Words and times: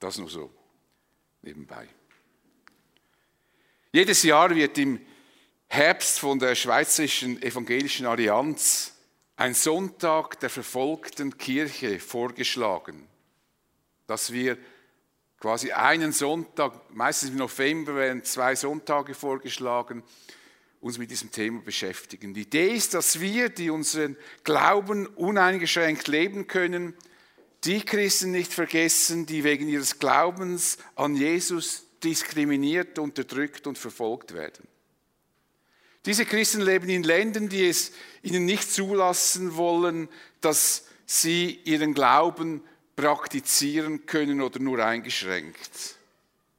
Das 0.00 0.18
nur 0.18 0.30
so 0.30 0.50
nebenbei. 1.42 1.86
Jedes 3.92 4.22
Jahr 4.22 4.54
wird 4.54 4.78
im 4.78 5.00
Herbst 5.68 6.18
von 6.18 6.38
der 6.38 6.54
Schweizerischen 6.54 7.40
Evangelischen 7.42 8.06
Allianz 8.06 8.94
ein 9.36 9.54
Sonntag 9.54 10.40
der 10.40 10.50
verfolgten 10.50 11.36
Kirche 11.38 12.00
vorgeschlagen, 12.00 13.06
dass 14.06 14.32
wir 14.32 14.58
quasi 15.38 15.72
einen 15.72 16.12
Sonntag, 16.12 16.94
meistens 16.94 17.30
im 17.30 17.36
November 17.36 17.94
werden 17.94 18.24
zwei 18.24 18.54
Sonntage 18.54 19.14
vorgeschlagen, 19.14 20.02
uns 20.80 20.98
mit 20.98 21.10
diesem 21.10 21.30
Thema 21.30 21.60
beschäftigen. 21.60 22.32
Die 22.32 22.42
Idee 22.42 22.74
ist, 22.74 22.94
dass 22.94 23.20
wir, 23.20 23.50
die 23.50 23.70
unseren 23.70 24.16
Glauben 24.44 25.06
uneingeschränkt 25.06 26.08
leben 26.08 26.46
können, 26.46 26.94
die 27.64 27.82
Christen 27.82 28.30
nicht 28.30 28.52
vergessen, 28.52 29.26
die 29.26 29.44
wegen 29.44 29.68
ihres 29.68 29.98
Glaubens 29.98 30.78
an 30.94 31.14
Jesus 31.14 31.84
diskriminiert, 32.02 32.98
unterdrückt 32.98 33.66
und 33.66 33.76
verfolgt 33.76 34.32
werden. 34.32 34.66
Diese 36.06 36.24
Christen 36.24 36.62
leben 36.62 36.88
in 36.88 37.02
Ländern, 37.02 37.50
die 37.50 37.66
es 37.66 37.92
ihnen 38.22 38.46
nicht 38.46 38.72
zulassen 38.72 39.56
wollen, 39.56 40.08
dass 40.40 40.86
sie 41.04 41.60
ihren 41.64 41.92
Glauben 41.92 42.62
praktizieren 42.96 44.06
können 44.06 44.40
oder 44.40 44.58
nur 44.60 44.84
eingeschränkt. 44.84 45.96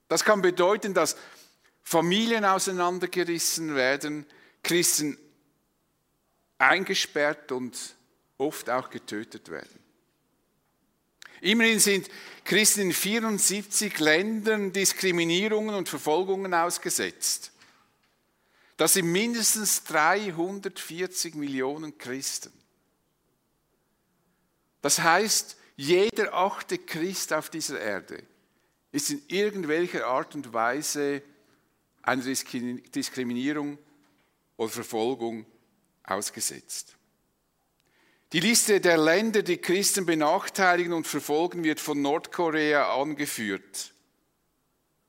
Das 0.08 0.24
kann 0.24 0.42
bedeuten, 0.42 0.94
dass 0.94 1.16
Familien 1.84 2.46
auseinandergerissen 2.46 3.76
werden, 3.76 4.26
Christen 4.62 5.18
eingesperrt 6.58 7.52
und 7.52 7.96
oft 8.38 8.70
auch 8.70 8.90
getötet 8.90 9.50
werden. 9.50 9.81
Immerhin 11.42 11.80
sind 11.80 12.10
Christen 12.46 12.82
in 12.82 12.94
74 12.94 14.00
Ländern 14.00 14.72
Diskriminierungen 14.72 15.76
und 15.76 15.90
Verfolgungen 15.90 16.54
ausgesetzt. 16.54 17.52
Das 18.78 18.94
sind 18.94 19.12
mindestens 19.12 19.84
340 19.84 21.36
Millionen 21.36 21.98
Christen. 21.98 22.52
Das 24.82 25.00
heißt, 25.00 25.58
jeder 25.76 26.34
achte 26.34 26.78
Christ 26.78 27.34
auf 27.34 27.50
dieser 27.50 27.80
Erde 27.80 28.24
ist 28.92 29.10
in 29.10 29.22
irgendwelcher 29.28 30.06
Art 30.06 30.36
und 30.36 30.54
Weise 30.54 31.22
einer 32.02 32.24
Diskriminierung 32.24 33.78
oder 34.58 34.70
Verfolgung 34.70 35.46
ausgesetzt. 36.04 36.96
Die 38.34 38.40
Liste 38.40 38.80
der 38.80 38.98
Länder, 38.98 39.42
die 39.42 39.58
Christen 39.58 40.06
benachteiligen 40.06 40.94
und 40.94 41.06
verfolgen, 41.06 41.66
wird 41.66 41.82
von 41.82 42.02
Nordkorea 42.02 42.96
angeführt. 42.96 43.94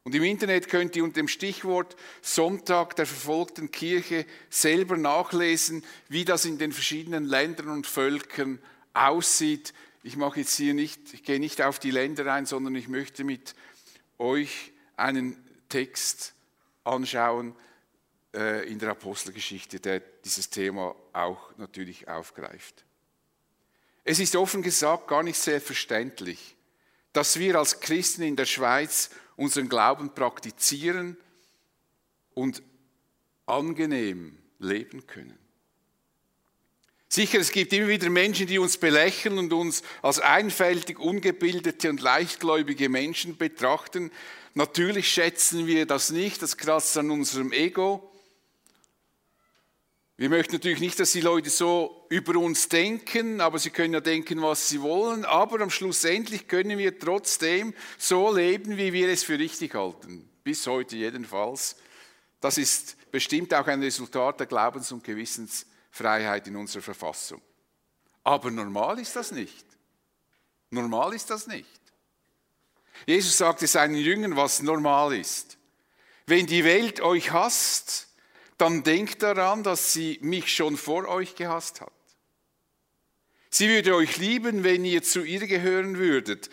Und 0.02 0.16
im 0.16 0.24
Internet 0.24 0.68
könnt 0.68 0.96
ihr 0.96 1.04
unter 1.04 1.20
dem 1.20 1.28
Stichwort 1.28 1.94
Sonntag 2.20 2.96
der 2.96 3.06
verfolgten 3.06 3.70
Kirche 3.70 4.26
selber 4.50 4.96
nachlesen, 4.96 5.84
wie 6.08 6.24
das 6.24 6.44
in 6.44 6.58
den 6.58 6.72
verschiedenen 6.72 7.24
Ländern 7.24 7.68
und 7.68 7.86
Völkern 7.86 8.58
aussieht. 8.94 9.72
Ich 10.02 10.16
mache 10.16 10.40
jetzt 10.40 10.56
hier 10.56 10.74
nicht, 10.74 11.14
ich 11.14 11.22
gehe 11.22 11.38
nicht 11.38 11.62
auf 11.62 11.78
die 11.78 11.92
Länder 11.92 12.32
ein, 12.32 12.46
sondern 12.46 12.74
ich 12.74 12.88
möchte 12.88 13.22
mit 13.22 13.54
euch 14.18 14.72
einen 14.96 15.36
Text 15.68 16.34
anschauen 16.82 17.54
äh, 18.34 18.68
in 18.68 18.80
der 18.80 18.90
Apostelgeschichte, 18.90 19.78
der 19.78 20.00
dieses 20.24 20.50
Thema 20.50 20.96
auch 21.12 21.56
natürlich 21.58 22.08
aufgreift. 22.08 22.84
Es 24.04 24.18
ist 24.18 24.34
offen 24.36 24.62
gesagt 24.62 25.08
gar 25.08 25.22
nicht 25.22 25.38
selbstverständlich, 25.38 26.56
dass 27.12 27.38
wir 27.38 27.56
als 27.56 27.80
Christen 27.80 28.22
in 28.22 28.36
der 28.36 28.46
Schweiz 28.46 29.10
unseren 29.36 29.68
Glauben 29.68 30.14
praktizieren 30.14 31.16
und 32.34 32.62
angenehm 33.46 34.38
leben 34.58 35.06
können. 35.06 35.38
Sicher, 37.08 37.40
es 37.40 37.52
gibt 37.52 37.74
immer 37.74 37.88
wieder 37.88 38.08
Menschen, 38.08 38.46
die 38.46 38.58
uns 38.58 38.78
belächeln 38.78 39.36
und 39.36 39.52
uns 39.52 39.82
als 40.00 40.18
einfältig, 40.18 40.98
ungebildete 40.98 41.90
und 41.90 42.00
leichtgläubige 42.00 42.88
Menschen 42.88 43.36
betrachten. 43.36 44.10
Natürlich 44.54 45.12
schätzen 45.12 45.66
wir 45.66 45.84
das 45.84 46.10
nicht, 46.10 46.40
das 46.40 46.56
kratzt 46.56 46.96
an 46.96 47.10
unserem 47.10 47.52
Ego. 47.52 48.11
Wir 50.22 50.28
möchten 50.28 50.52
natürlich 50.52 50.78
nicht, 50.78 51.00
dass 51.00 51.10
die 51.10 51.20
Leute 51.20 51.50
so 51.50 52.06
über 52.08 52.38
uns 52.38 52.68
denken, 52.68 53.40
aber 53.40 53.58
sie 53.58 53.70
können 53.70 53.92
ja 53.92 54.00
denken, 54.00 54.40
was 54.40 54.68
sie 54.68 54.80
wollen. 54.80 55.24
Aber 55.24 55.60
am 55.60 55.68
Schlussendlich 55.68 56.46
können 56.46 56.78
wir 56.78 56.96
trotzdem 56.96 57.74
so 57.98 58.32
leben, 58.32 58.76
wie 58.76 58.92
wir 58.92 59.08
es 59.08 59.24
für 59.24 59.36
richtig 59.36 59.74
halten. 59.74 60.30
Bis 60.44 60.64
heute 60.68 60.94
jedenfalls. 60.94 61.74
Das 62.40 62.56
ist 62.56 62.96
bestimmt 63.10 63.52
auch 63.52 63.66
ein 63.66 63.82
Resultat 63.82 64.38
der 64.38 64.46
Glaubens- 64.46 64.92
und 64.92 65.02
Gewissens. 65.02 65.66
Freiheit 65.90 66.46
in 66.46 66.54
unserer 66.54 66.82
Verfassung. 66.82 67.42
Aber 68.22 68.52
normal 68.52 69.00
ist 69.00 69.16
das 69.16 69.32
nicht. 69.32 69.66
Normal 70.70 71.14
ist 71.14 71.30
das 71.30 71.48
nicht. 71.48 71.66
Jesus 73.06 73.38
sagte 73.38 73.66
seinen 73.66 73.96
Jüngern, 73.96 74.36
was 74.36 74.62
normal 74.62 75.16
ist. 75.16 75.58
Wenn 76.26 76.46
die 76.46 76.62
Welt 76.62 77.00
euch 77.00 77.32
hasst, 77.32 78.06
dann 78.62 78.84
denkt 78.84 79.24
daran, 79.24 79.64
dass 79.64 79.92
sie 79.92 80.20
mich 80.22 80.54
schon 80.54 80.76
vor 80.76 81.08
euch 81.08 81.34
gehasst 81.34 81.80
hat. 81.80 81.92
Sie 83.50 83.68
würde 83.68 83.96
euch 83.96 84.18
lieben, 84.18 84.62
wenn 84.62 84.84
ihr 84.84 85.02
zu 85.02 85.24
ihr 85.24 85.44
gehören 85.48 85.98
würdet, 85.98 86.48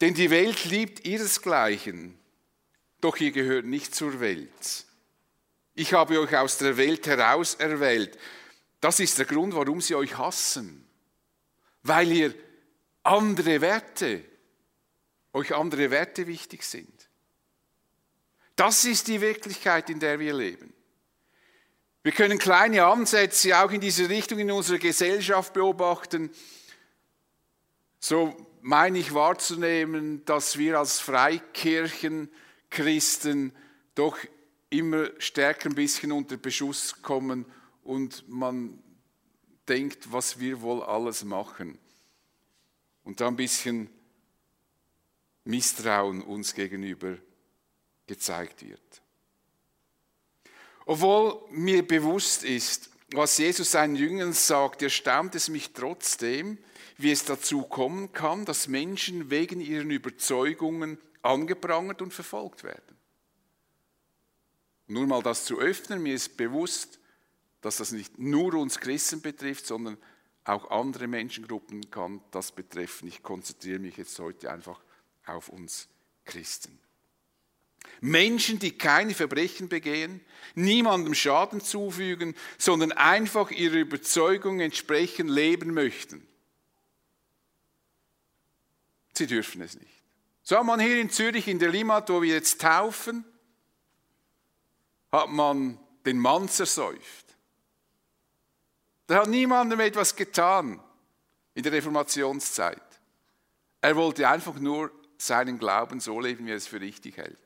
denn 0.00 0.14
die 0.14 0.30
Welt 0.30 0.64
liebt 0.64 1.06
ihresgleichen, 1.06 2.18
doch 3.02 3.18
ihr 3.18 3.30
gehört 3.30 3.66
nicht 3.66 3.94
zur 3.94 4.20
Welt. 4.20 4.86
Ich 5.74 5.92
habe 5.92 6.18
euch 6.18 6.34
aus 6.34 6.56
der 6.56 6.78
Welt 6.78 7.06
heraus 7.06 7.56
erwählt, 7.56 8.18
das 8.80 8.98
ist 8.98 9.18
der 9.18 9.26
Grund, 9.26 9.54
warum 9.54 9.82
sie 9.82 9.96
euch 9.96 10.16
hassen. 10.16 10.88
Weil 11.82 12.10
ihr 12.10 12.34
andere 13.02 13.60
Werte, 13.60 14.24
euch 15.34 15.54
andere 15.54 15.90
Werte 15.90 16.26
wichtig 16.26 16.62
sind. 16.62 17.10
Das 18.56 18.86
ist 18.86 19.08
die 19.08 19.20
Wirklichkeit, 19.20 19.90
in 19.90 20.00
der 20.00 20.18
wir 20.18 20.32
leben. 20.32 20.72
Wir 22.08 22.14
können 22.14 22.38
kleine 22.38 22.86
Ansätze 22.86 23.62
auch 23.62 23.70
in 23.70 23.82
diese 23.82 24.08
Richtung 24.08 24.38
in 24.38 24.50
unserer 24.50 24.78
Gesellschaft 24.78 25.52
beobachten. 25.52 26.30
So 28.00 28.34
meine 28.62 28.98
ich 28.98 29.12
wahrzunehmen, 29.12 30.24
dass 30.24 30.56
wir 30.56 30.78
als 30.78 31.00
Freikirchen 31.00 32.30
Christen 32.70 33.52
doch 33.94 34.16
immer 34.70 35.10
stärker 35.18 35.68
ein 35.68 35.74
bisschen 35.74 36.10
unter 36.10 36.38
Beschuss 36.38 37.02
kommen 37.02 37.44
und 37.84 38.26
man 38.26 38.82
denkt, 39.68 40.10
was 40.10 40.40
wir 40.40 40.62
wohl 40.62 40.82
alles 40.82 41.24
machen. 41.24 41.78
Und 43.04 43.20
da 43.20 43.28
ein 43.28 43.36
bisschen 43.36 43.90
Misstrauen 45.44 46.22
uns 46.22 46.54
gegenüber 46.54 47.18
gezeigt 48.06 48.66
wird. 48.66 49.02
Obwohl 50.88 51.38
mir 51.50 51.86
bewusst 51.86 52.44
ist, 52.44 52.88
was 53.12 53.36
Jesus 53.36 53.72
seinen 53.72 53.94
Jüngern 53.94 54.32
sagt, 54.32 54.80
erstaunt 54.80 55.34
es 55.34 55.50
mich 55.50 55.74
trotzdem, 55.74 56.56
wie 56.96 57.10
es 57.10 57.26
dazu 57.26 57.60
kommen 57.64 58.14
kann, 58.14 58.46
dass 58.46 58.68
Menschen 58.68 59.28
wegen 59.28 59.60
ihren 59.60 59.90
Überzeugungen 59.90 60.96
angeprangert 61.20 62.00
und 62.00 62.14
verfolgt 62.14 62.64
werden. 62.64 62.96
Nur 64.86 65.06
mal 65.06 65.22
das 65.22 65.44
zu 65.44 65.58
öffnen, 65.58 66.02
mir 66.02 66.14
ist 66.14 66.38
bewusst, 66.38 66.98
dass 67.60 67.76
das 67.76 67.92
nicht 67.92 68.18
nur 68.18 68.54
uns 68.54 68.80
Christen 68.80 69.20
betrifft, 69.20 69.66
sondern 69.66 69.98
auch 70.44 70.70
andere 70.70 71.06
Menschengruppen 71.06 71.90
kann 71.90 72.22
das 72.30 72.50
betreffen. 72.50 73.08
Ich 73.08 73.22
konzentriere 73.22 73.78
mich 73.78 73.98
jetzt 73.98 74.18
heute 74.20 74.50
einfach 74.50 74.80
auf 75.26 75.50
uns 75.50 75.86
Christen. 76.24 76.80
Menschen, 78.00 78.58
die 78.58 78.76
keine 78.76 79.14
Verbrechen 79.14 79.68
begehen, 79.68 80.20
niemandem 80.54 81.14
Schaden 81.14 81.60
zufügen, 81.60 82.34
sondern 82.58 82.92
einfach 82.92 83.50
ihrer 83.50 83.76
Überzeugung 83.76 84.60
entsprechend 84.60 85.30
leben 85.30 85.74
möchten. 85.74 86.26
Sie 89.14 89.26
dürfen 89.26 89.62
es 89.62 89.78
nicht. 89.78 90.02
So 90.42 90.56
hat 90.56 90.64
man 90.64 90.80
hier 90.80 91.00
in 91.00 91.10
Zürich 91.10 91.48
in 91.48 91.58
der 91.58 91.70
Limmat, 91.70 92.08
wo 92.08 92.22
wir 92.22 92.32
jetzt 92.32 92.60
taufen, 92.60 93.24
hat 95.12 95.28
man 95.28 95.78
den 96.06 96.18
Mann 96.18 96.48
zersäuft. 96.48 97.26
Da 99.06 99.22
hat 99.22 99.28
niemandem 99.28 99.80
etwas 99.80 100.14
getan 100.14 100.80
in 101.54 101.62
der 101.62 101.72
Reformationszeit. 101.72 102.80
Er 103.80 103.96
wollte 103.96 104.28
einfach 104.28 104.58
nur 104.58 104.92
seinen 105.16 105.58
Glauben 105.58 106.00
so 106.00 106.20
leben, 106.20 106.46
wie 106.46 106.50
er 106.50 106.56
es 106.56 106.66
für 106.66 106.80
richtig 106.80 107.16
hält. 107.16 107.38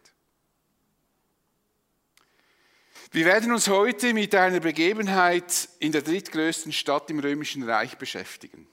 Wir 3.15 3.27
werden 3.27 3.53
uns 3.53 3.69
heute 3.69 4.15
mit 4.15 4.35
einer 4.35 4.61
Begebenheit 4.61 5.69
in 5.81 5.93
der 5.93 6.01
drittgrößten 6.01 6.73
Stadt 6.73 7.11
im 7.11 7.19
Römischen 7.19 7.63
Reich 7.63 7.99
beschäftigen. 7.99 8.67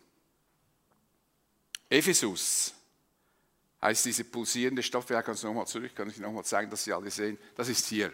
Ephesus, 1.89 2.73
heißt 3.81 4.05
diese 4.05 4.23
pulsierende 4.23 4.81
Stadt, 4.81 5.03
vielleicht 5.03 5.25
kannst 5.25 5.43
du 5.43 5.47
nochmal 5.47 5.67
zurück, 5.67 5.93
kann 5.93 6.09
ich 6.09 6.19
nochmal 6.19 6.45
zeigen, 6.45 6.71
dass 6.71 6.85
Sie 6.85 6.93
alle 6.93 7.11
sehen, 7.11 7.37
das 7.55 7.67
ist 7.67 7.87
hier. 7.87 8.13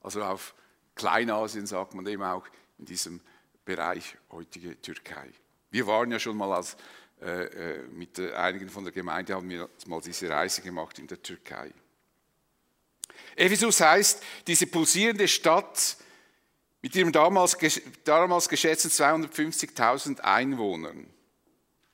Also 0.00 0.22
auf 0.22 0.54
Kleinasien 0.94 1.66
sagt 1.66 1.92
man 1.92 2.06
eben 2.06 2.22
auch 2.22 2.46
in 2.78 2.84
diesem 2.84 3.20
Bereich 3.64 4.16
heutige 4.30 4.80
Türkei. 4.80 5.28
Wir 5.72 5.88
waren 5.88 6.12
ja 6.12 6.20
schon 6.20 6.36
mal 6.36 6.52
als, 6.52 6.76
äh, 7.20 7.80
äh 7.80 7.88
mit 7.88 8.20
einigen 8.20 8.68
von 8.68 8.84
der 8.84 8.92
Gemeinde, 8.92 9.34
haben 9.34 9.50
wir 9.50 9.68
mal 9.86 10.00
diese 10.00 10.30
Reise 10.30 10.62
gemacht 10.62 11.00
in 11.00 11.08
der 11.08 11.20
Türkei. 11.20 11.72
Ephesus 13.38 13.80
heißt 13.80 14.22
diese 14.46 14.66
pulsierende 14.66 15.28
Stadt 15.28 15.96
mit 16.82 16.94
ihren 16.96 17.12
damals, 17.12 17.56
damals 18.04 18.48
geschätzten 18.48 18.90
250.000 18.90 20.20
Einwohnern 20.20 21.08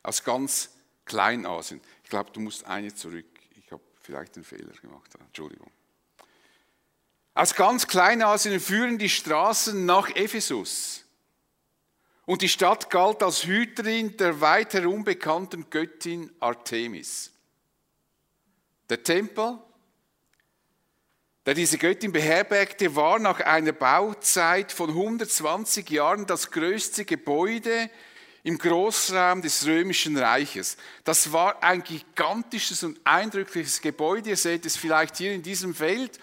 aus 0.02 0.24
ganz 0.24 0.70
Kleinasien. 1.04 1.80
Ich 2.02 2.10
glaube, 2.10 2.30
du 2.32 2.40
musst 2.40 2.64
eine 2.64 2.94
zurück. 2.94 3.26
Ich 3.56 3.70
habe 3.70 3.82
vielleicht 4.00 4.36
einen 4.36 4.44
Fehler 4.44 4.72
gemacht. 4.80 5.10
Entschuldigung. 5.18 5.70
Aus 7.34 7.54
ganz 7.54 7.86
Kleinasien 7.86 8.58
führen 8.60 8.98
die 8.98 9.08
Straßen 9.10 9.84
nach 9.84 10.08
Ephesus. 10.14 11.04
Und 12.26 12.40
die 12.40 12.48
Stadt 12.48 12.88
galt 12.88 13.22
als 13.22 13.44
Hüterin 13.44 14.16
der 14.16 14.40
weit 14.40 14.72
herum 14.72 15.04
bekannten 15.04 15.68
Göttin 15.68 16.32
Artemis. 16.40 17.32
Der 18.88 19.02
Tempel 19.02 19.58
der 21.46 21.54
diese 21.54 21.78
Göttin 21.78 22.12
beherbergte, 22.12 22.96
war 22.96 23.18
nach 23.18 23.40
einer 23.40 23.72
Bauzeit 23.72 24.72
von 24.72 24.90
120 24.90 25.88
Jahren 25.90 26.26
das 26.26 26.50
größte 26.50 27.04
Gebäude 27.04 27.90
im 28.44 28.58
Großraum 28.58 29.42
des 29.42 29.66
Römischen 29.66 30.16
Reiches. 30.16 30.76
Das 31.04 31.32
war 31.32 31.62
ein 31.62 31.82
gigantisches 31.82 32.82
und 32.82 33.00
eindrückliches 33.04 33.80
Gebäude. 33.80 34.30
Ihr 34.30 34.36
seht 34.36 34.66
es 34.66 34.76
vielleicht 34.76 35.16
hier 35.16 35.32
in 35.32 35.42
diesem 35.42 35.74
Feld. 35.74 36.18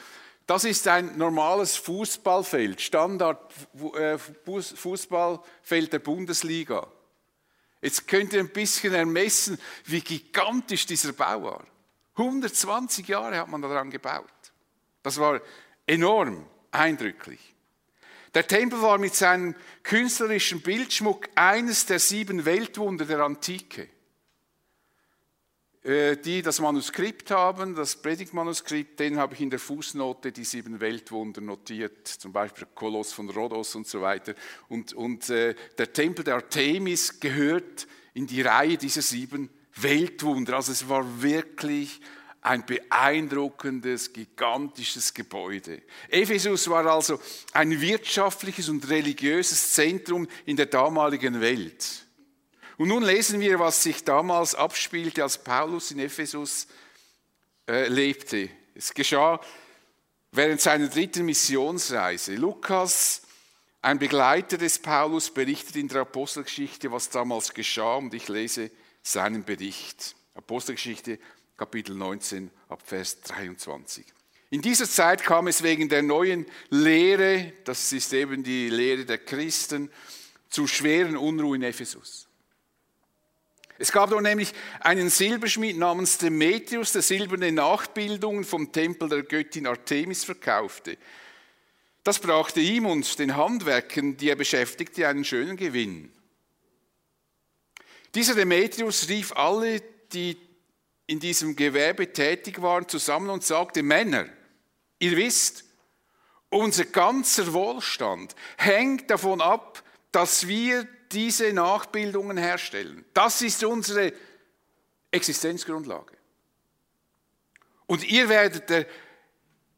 Das 0.47 0.63
ist 0.63 0.87
ein 0.87 1.17
normales 1.17 1.77
Fußballfeld, 1.77 2.81
Standard 2.81 3.53
äh, 3.95 4.17
Fußballfeld 4.17 5.93
der 5.93 5.99
Bundesliga. 5.99 6.87
Jetzt 7.81 8.07
könnt 8.07 8.33
ihr 8.33 8.39
ein 8.39 8.49
bisschen 8.49 8.93
ermessen, 8.93 9.59
wie 9.85 10.01
gigantisch 10.01 10.85
dieser 10.85 11.13
Bau 11.13 11.43
war. 11.43 11.63
120 12.17 13.07
Jahre 13.07 13.37
hat 13.37 13.47
man 13.47 13.61
daran 13.61 13.89
gebaut. 13.89 14.25
Das 15.03 15.17
war 15.17 15.41
enorm 15.85 16.45
eindrücklich. 16.71 17.55
Der 18.33 18.47
Tempel 18.47 18.81
war 18.81 18.97
mit 18.97 19.13
seinem 19.13 19.55
künstlerischen 19.83 20.61
Bildschmuck 20.61 21.27
eines 21.35 21.85
der 21.85 21.99
sieben 21.99 22.45
Weltwunder 22.45 23.05
der 23.05 23.19
Antike. 23.19 23.89
Äh, 25.83 26.17
die 26.17 26.43
das 26.43 26.59
Manuskript 26.59 27.31
haben, 27.31 27.73
das 27.73 27.95
Predigtmanuskript, 27.95 28.99
den 28.99 29.17
habe 29.17 29.33
ich 29.33 29.41
in 29.41 29.49
der 29.49 29.57
Fußnote 29.57 30.31
die 30.31 30.43
sieben 30.43 30.79
Weltwunder 30.79 31.41
notiert, 31.41 32.07
zum 32.07 32.31
Beispiel 32.31 32.67
Koloss 32.75 33.13
von 33.13 33.27
Rhodos 33.31 33.73
und 33.73 33.87
so 33.87 33.99
weiter. 33.99 34.35
Und, 34.69 34.93
und 34.93 35.31
äh, 35.31 35.55
der 35.79 35.91
Tempel 35.91 36.23
der 36.23 36.35
Artemis 36.35 37.19
gehört 37.19 37.87
in 38.13 38.27
die 38.27 38.43
Reihe 38.43 38.77
dieser 38.77 39.01
sieben 39.01 39.49
Weltwunder. 39.75 40.57
Also 40.57 40.71
es 40.71 40.87
war 40.87 41.23
wirklich 41.23 41.99
ein 42.41 42.65
beeindruckendes, 42.65 44.13
gigantisches 44.13 45.13
Gebäude. 45.13 45.81
Ephesus 46.09 46.69
war 46.69 46.85
also 46.87 47.19
ein 47.53 47.79
wirtschaftliches 47.79 48.67
und 48.69 48.89
religiöses 48.89 49.73
Zentrum 49.73 50.27
in 50.45 50.57
der 50.57 50.65
damaligen 50.65 51.39
Welt. 51.39 52.05
Und 52.77 52.87
nun 52.87 53.03
lesen 53.03 53.39
wir, 53.39 53.59
was 53.59 53.83
sich 53.83 54.03
damals 54.03 54.55
abspielte, 54.55 55.21
als 55.21 55.37
Paulus 55.37 55.91
in 55.91 55.99
Ephesus 55.99 56.67
äh, 57.67 57.87
lebte. 57.87 58.49
Es 58.73 58.91
geschah 58.91 59.39
während 60.31 60.61
seiner 60.61 60.87
dritten 60.87 61.25
Missionsreise. 61.25 62.33
Lukas, 62.35 63.21
ein 63.83 63.99
Begleiter 63.99 64.57
des 64.57 64.79
Paulus, 64.79 65.29
berichtet 65.29 65.75
in 65.75 65.89
der 65.89 66.01
Apostelgeschichte, 66.01 66.91
was 66.91 67.09
damals 67.09 67.53
geschah, 67.53 67.97
und 67.97 68.15
ich 68.15 68.27
lese 68.29 68.71
seinen 69.03 69.43
Bericht. 69.43 70.15
Apostelgeschichte 70.33 71.19
Kapitel 71.61 71.95
19 71.95 72.49
ab 72.69 72.81
Vers 72.83 73.21
23. 73.21 74.03
In 74.49 74.63
dieser 74.63 74.89
Zeit 74.89 75.23
kam 75.23 75.45
es 75.45 75.61
wegen 75.61 75.89
der 75.89 76.01
neuen 76.01 76.47
Lehre, 76.71 77.53
das 77.65 77.93
ist 77.93 78.11
eben 78.13 78.41
die 78.41 78.67
Lehre 78.67 79.05
der 79.05 79.19
Christen, 79.19 79.91
zu 80.49 80.65
schweren 80.65 81.15
Unruhen 81.15 81.61
in 81.61 81.69
Ephesus. 81.69 82.27
Es 83.77 83.91
gab 83.91 84.09
dort 84.09 84.23
nämlich 84.23 84.53
einen 84.79 85.11
Silberschmied 85.11 85.77
namens 85.77 86.17
Demetrius, 86.17 86.93
der 86.93 87.03
silberne 87.03 87.51
Nachbildungen 87.51 88.43
vom 88.43 88.71
Tempel 88.71 89.07
der 89.07 89.21
Göttin 89.21 89.67
Artemis 89.67 90.23
verkaufte. 90.23 90.97
Das 92.03 92.17
brachte 92.17 92.59
ihm 92.59 92.87
und 92.87 93.19
den 93.19 93.35
Handwerkern, 93.35 94.17
die 94.17 94.29
er 94.29 94.35
beschäftigte, 94.35 95.07
einen 95.07 95.25
schönen 95.25 95.57
Gewinn. 95.57 96.11
Dieser 98.15 98.33
Demetrius 98.33 99.09
rief 99.09 99.31
alle, 99.33 99.79
die 100.11 100.50
in 101.11 101.19
diesem 101.19 101.57
Gewerbe 101.57 102.13
tätig 102.13 102.61
waren, 102.61 102.87
zusammen 102.87 103.31
und 103.31 103.43
sagte, 103.43 103.83
Männer, 103.83 104.27
ihr 104.97 105.17
wisst, 105.17 105.65
unser 106.49 106.85
ganzer 106.85 107.51
Wohlstand 107.51 108.33
hängt 108.57 109.11
davon 109.11 109.41
ab, 109.41 109.83
dass 110.13 110.47
wir 110.47 110.87
diese 111.11 111.51
Nachbildungen 111.51 112.37
herstellen. 112.37 113.03
Das 113.13 113.41
ist 113.41 113.61
unsere 113.65 114.13
Existenzgrundlage. 115.11 116.15
Und 117.87 118.05
ihr 118.05 118.29
werdet 118.29 118.87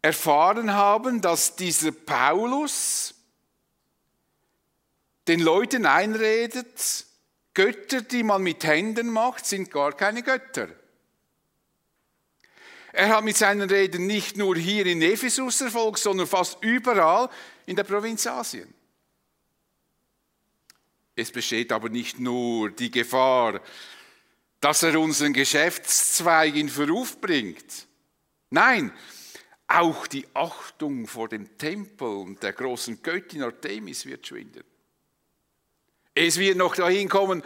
erfahren 0.03 0.71
haben, 0.71 1.19
dass 1.19 1.55
dieser 1.55 1.93
Paulus 1.93 3.15
den 5.27 5.39
Leuten 5.39 5.87
einredet, 5.87 7.07
Götter, 7.55 8.01
die 8.01 8.21
man 8.21 8.43
mit 8.43 8.63
Händen 8.63 9.09
macht, 9.09 9.47
sind 9.47 9.71
gar 9.71 9.93
keine 9.93 10.21
Götter. 10.21 10.69
Er 12.93 13.09
hat 13.09 13.23
mit 13.23 13.35
seinen 13.35 13.67
Reden 13.67 14.05
nicht 14.05 14.37
nur 14.37 14.55
hier 14.55 14.85
in 14.85 15.01
Ephesus 15.01 15.61
Erfolg, 15.61 15.97
sondern 15.97 16.27
fast 16.27 16.63
überall 16.63 17.27
in 17.65 17.75
der 17.75 17.83
Provinz 17.83 18.27
Asien. 18.27 18.71
Es 21.15 21.31
besteht 21.31 21.71
aber 21.71 21.89
nicht 21.89 22.19
nur 22.19 22.69
die 22.69 22.91
Gefahr, 22.91 23.61
dass 24.59 24.83
er 24.83 24.99
unseren 24.99 25.33
Geschäftszweig 25.33 26.55
in 26.55 26.69
Verruf 26.69 27.19
bringt. 27.19 27.87
Nein, 28.51 28.93
auch 29.67 30.05
die 30.05 30.27
Achtung 30.35 31.07
vor 31.07 31.29
dem 31.29 31.57
Tempel 31.57 32.07
und 32.07 32.43
der 32.43 32.53
großen 32.53 33.01
Göttin 33.01 33.41
Artemis 33.41 34.05
wird 34.05 34.27
schwinden. 34.27 34.63
Es 36.13 36.37
wird 36.37 36.57
noch 36.57 36.75
dahin 36.75 37.09
kommen, 37.09 37.41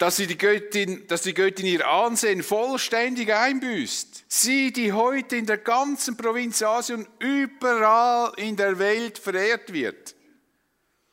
dass, 0.00 0.16
sie 0.16 0.26
die 0.26 0.38
Göttin, 0.38 1.06
dass 1.08 1.20
die 1.20 1.34
Göttin 1.34 1.66
ihr 1.66 1.86
Ansehen 1.86 2.42
vollständig 2.42 3.34
einbüßt. 3.34 4.24
Sie, 4.28 4.72
die 4.72 4.94
heute 4.94 5.36
in 5.36 5.44
der 5.44 5.58
ganzen 5.58 6.16
Provinz 6.16 6.62
Asien 6.62 7.06
überall 7.18 8.32
in 8.38 8.56
der 8.56 8.78
Welt 8.78 9.18
verehrt 9.18 9.70
wird. 9.74 10.16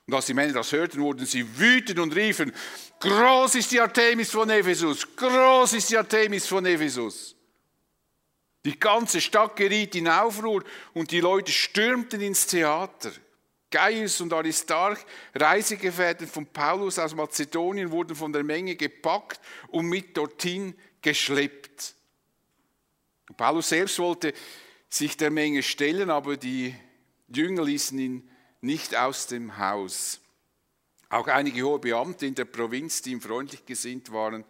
Und 0.06 0.14
als 0.14 0.28
die 0.28 0.34
Männer 0.34 0.54
das 0.54 0.72
hörten, 0.72 1.02
wurden 1.02 1.26
sie 1.26 1.46
wütend 1.60 2.00
und 2.00 2.16
riefen, 2.16 2.54
groß 3.02 3.56
ist 3.56 3.74
die 3.74 3.82
Artemis 3.82 4.32
von 4.32 4.50
Ephesus, 4.50 5.06
groß 5.18 5.74
ist 5.74 5.90
die 5.90 5.98
Artemis 5.98 6.48
von 6.48 6.66
Ephesus. 6.66 7.36
Die 8.64 8.80
ganze 8.80 9.20
Stadt 9.20 9.58
geriet 9.58 9.96
in 9.96 10.08
Aufruhr 10.08 10.64
und 10.94 11.12
die 11.12 11.20
Leute 11.20 11.52
stürmten 11.52 12.22
ins 12.22 12.48
Theater. 12.48 13.12
Gaius 13.70 14.22
und 14.22 14.32
Aristarch, 14.32 15.00
Reisegefährten 15.36 16.28
von 16.28 16.46
Paulus 16.46 17.00
aus 17.00 17.14
Mazedonien, 17.14 17.92
wurden 17.92 18.16
von 18.16 18.32
der 18.32 18.44
Menge 18.44 18.76
gepackt 18.76 19.42
und 19.70 19.88
mit 19.88 20.16
dorthin 20.16 20.74
geschleppt. 21.02 21.96
Paulus 23.36 23.70
selbst 23.70 24.00
wollte 24.00 24.34
sich 24.90 25.18
der 25.18 25.32
Menge 25.32 25.64
stellen, 25.64 26.10
aber 26.10 26.38
die 26.38 26.74
Jünger 27.28 27.64
ließen 27.64 28.00
ihn 28.00 28.30
nicht 28.62 28.96
aus 28.96 29.28
dem 29.28 29.58
Haus. 29.58 30.22
Auch 31.10 31.28
einige 31.28 31.64
hohe 31.64 31.80
Beamte 31.80 32.26
in 32.26 32.36
der 32.36 32.46
Provinz, 32.46 33.02
die 33.02 33.12
ihm 33.12 33.22
freundlich 33.22 33.66
gesinnt 33.66 34.12
waren, 34.12 34.46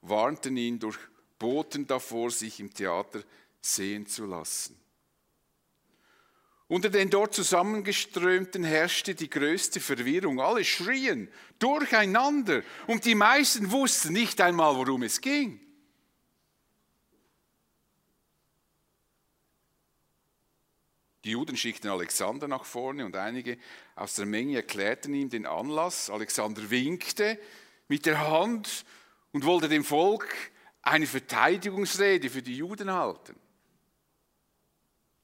warnten 0.00 0.56
ihn 0.56 0.78
durch 0.78 0.98
Boten 1.38 1.86
davor, 1.86 2.30
sich 2.30 2.60
im 2.60 2.72
Theater 2.72 3.22
sehen 3.60 4.06
zu 4.06 4.26
lassen. 4.26 4.81
Unter 6.72 6.88
den 6.88 7.10
dort 7.10 7.34
zusammengeströmten 7.34 8.64
herrschte 8.64 9.14
die 9.14 9.28
größte 9.28 9.78
Verwirrung. 9.78 10.40
Alle 10.40 10.64
schrien 10.64 11.30
durcheinander 11.58 12.62
und 12.86 13.04
die 13.04 13.14
meisten 13.14 13.70
wussten 13.70 14.14
nicht 14.14 14.40
einmal, 14.40 14.74
worum 14.76 15.02
es 15.02 15.20
ging. 15.20 15.60
Die 21.24 21.32
Juden 21.32 21.58
schickten 21.58 21.90
Alexander 21.90 22.48
nach 22.48 22.64
vorne 22.64 23.04
und 23.04 23.16
einige 23.16 23.58
aus 23.94 24.14
der 24.14 24.24
Menge 24.24 24.56
erklärten 24.56 25.12
ihm 25.12 25.28
den 25.28 25.44
Anlass. 25.44 26.08
Alexander 26.08 26.70
winkte 26.70 27.38
mit 27.86 28.06
der 28.06 28.30
Hand 28.30 28.86
und 29.32 29.44
wollte 29.44 29.68
dem 29.68 29.84
Volk 29.84 30.34
eine 30.80 31.06
Verteidigungsrede 31.06 32.30
für 32.30 32.40
die 32.40 32.56
Juden 32.56 32.90
halten. 32.90 33.41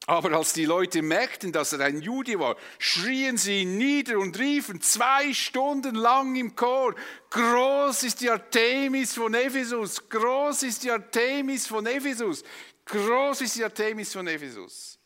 Aber 0.08 0.32
als 0.32 0.54
die 0.54 0.64
Leute 0.64 1.02
merkten, 1.02 1.52
dass 1.52 1.74
er 1.74 1.80
ein 1.80 2.00
Jude 2.00 2.38
war, 2.38 2.56
schrien 2.78 3.36
sie 3.36 3.60
ihn 3.60 3.76
nieder 3.76 4.18
und 4.18 4.38
riefen 4.38 4.80
zwei 4.80 5.34
Stunden 5.34 5.94
lang 5.96 6.34
im 6.34 6.56
Chor, 6.56 6.94
groß 7.28 8.04
ist 8.04 8.22
die 8.22 8.30
Artemis 8.30 9.12
von 9.12 9.34
Ephesus, 9.34 10.08
groß 10.08 10.62
ist 10.62 10.82
die 10.82 10.90
Artemis 10.90 11.66
von 11.66 11.84
Ephesus, 11.84 12.42
groß 12.86 13.42
ist 13.42 13.56
die 13.56 13.64
Artemis 13.64 14.14
von 14.14 14.26
Ephesus. 14.26 14.98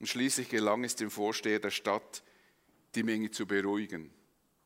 Und 0.00 0.08
schließlich 0.08 0.48
gelang 0.48 0.82
es 0.82 0.96
dem 0.96 1.12
Vorsteher 1.12 1.60
der 1.60 1.70
Stadt, 1.70 2.24
die 2.96 3.04
Menge 3.04 3.30
zu 3.30 3.46
beruhigen. 3.46 4.12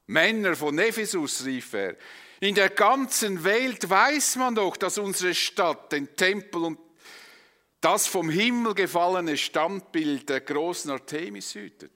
Männer 0.06 0.56
von 0.56 0.78
Ephesus, 0.78 1.45
rief 1.45 1.75
er, 1.75 1.95
in 2.40 2.54
der 2.54 2.71
ganzen 2.71 3.45
Welt 3.45 3.90
weiß 3.90 4.37
man 4.37 4.54
doch, 4.54 4.78
dass 4.78 4.97
unsere 4.97 5.35
Stadt 5.35 5.92
den 5.92 6.16
Tempel 6.16 6.64
und 6.64 6.86
das 7.87 8.09
vom 8.09 8.28
Himmel 8.28 8.75
gefallene 8.75 9.37
Standbild 9.37 10.28
der 10.28 10.40
großen 10.40 10.90
Artemis 10.90 11.55
hütet. 11.55 11.93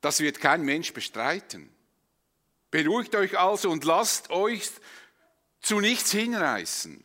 Das 0.00 0.18
wird 0.18 0.40
kein 0.40 0.62
Mensch 0.62 0.92
bestreiten. 0.92 1.72
Beruhigt 2.72 3.14
euch 3.14 3.38
also 3.38 3.70
und 3.70 3.84
lasst 3.84 4.30
euch 4.30 4.68
zu 5.60 5.78
nichts 5.78 6.10
hinreißen. 6.10 7.04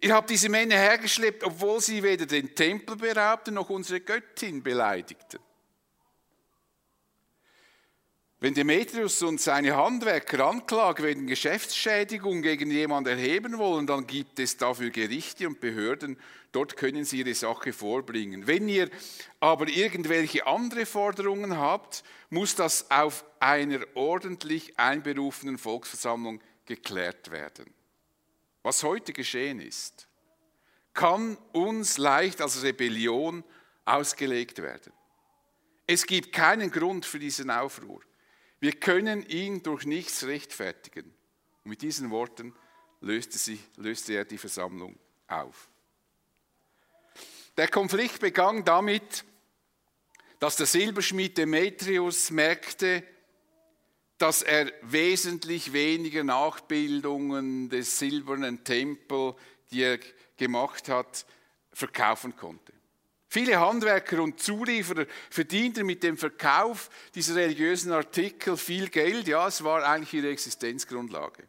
Ihr 0.00 0.12
habt 0.12 0.28
diese 0.28 0.48
Männer 0.48 0.74
hergeschleppt, 0.74 1.44
obwohl 1.44 1.80
sie 1.80 2.02
weder 2.02 2.26
den 2.26 2.56
Tempel 2.56 2.96
beraubten 2.96 3.54
noch 3.54 3.70
unsere 3.70 4.00
Göttin 4.00 4.64
beleidigten. 4.64 5.38
Wenn 8.38 8.52
Demetrius 8.52 9.22
und 9.22 9.40
seine 9.40 9.76
Handwerker 9.76 10.46
Anklage 10.46 11.02
wegen 11.02 11.26
Geschäftsschädigung 11.26 12.42
gegen 12.42 12.70
jemanden 12.70 13.18
erheben 13.18 13.56
wollen, 13.56 13.86
dann 13.86 14.06
gibt 14.06 14.38
es 14.38 14.58
dafür 14.58 14.90
Gerichte 14.90 15.46
und 15.46 15.58
Behörden. 15.58 16.18
Dort 16.52 16.76
können 16.76 17.06
sie 17.06 17.20
ihre 17.20 17.34
Sache 17.34 17.72
vorbringen. 17.72 18.46
Wenn 18.46 18.68
ihr 18.68 18.90
aber 19.40 19.68
irgendwelche 19.68 20.46
andere 20.46 20.84
Forderungen 20.84 21.56
habt, 21.56 22.04
muss 22.28 22.54
das 22.54 22.90
auf 22.90 23.24
einer 23.40 23.80
ordentlich 23.94 24.78
einberufenen 24.78 25.56
Volksversammlung 25.56 26.42
geklärt 26.66 27.30
werden. 27.30 27.72
Was 28.62 28.82
heute 28.82 29.14
geschehen 29.14 29.60
ist, 29.60 30.08
kann 30.92 31.38
uns 31.52 31.96
leicht 31.96 32.42
als 32.42 32.62
Rebellion 32.62 33.44
ausgelegt 33.86 34.60
werden. 34.60 34.92
Es 35.86 36.04
gibt 36.04 36.32
keinen 36.34 36.70
Grund 36.70 37.06
für 37.06 37.18
diesen 37.18 37.50
Aufruhr. 37.50 38.02
Wir 38.66 38.72
können 38.72 39.24
ihn 39.28 39.62
durch 39.62 39.86
nichts 39.86 40.24
rechtfertigen. 40.24 41.04
Und 41.62 41.70
mit 41.70 41.82
diesen 41.82 42.10
Worten 42.10 42.52
löste, 43.00 43.38
sie, 43.38 43.60
löste 43.76 44.14
er 44.14 44.24
die 44.24 44.38
Versammlung 44.38 44.98
auf. 45.28 45.68
Der 47.56 47.68
Konflikt 47.68 48.18
begann 48.18 48.64
damit, 48.64 49.24
dass 50.40 50.56
der 50.56 50.66
Silberschmied 50.66 51.38
Demetrius 51.38 52.32
merkte, 52.32 53.04
dass 54.18 54.42
er 54.42 54.72
wesentlich 54.82 55.72
weniger 55.72 56.24
Nachbildungen 56.24 57.68
des 57.68 58.00
silbernen 58.00 58.64
Tempels, 58.64 59.36
die 59.70 59.82
er 59.82 60.00
gemacht 60.36 60.88
hat, 60.88 61.24
verkaufen 61.72 62.34
konnte. 62.34 62.72
Viele 63.36 63.60
Handwerker 63.60 64.22
und 64.22 64.40
Zulieferer 64.40 65.04
verdienten 65.28 65.84
mit 65.84 66.02
dem 66.02 66.16
Verkauf 66.16 66.88
dieser 67.14 67.34
religiösen 67.34 67.92
Artikel 67.92 68.56
viel 68.56 68.88
Geld. 68.88 69.28
Ja, 69.28 69.46
es 69.46 69.62
war 69.62 69.84
eigentlich 69.84 70.14
ihre 70.14 70.30
Existenzgrundlage. 70.30 71.42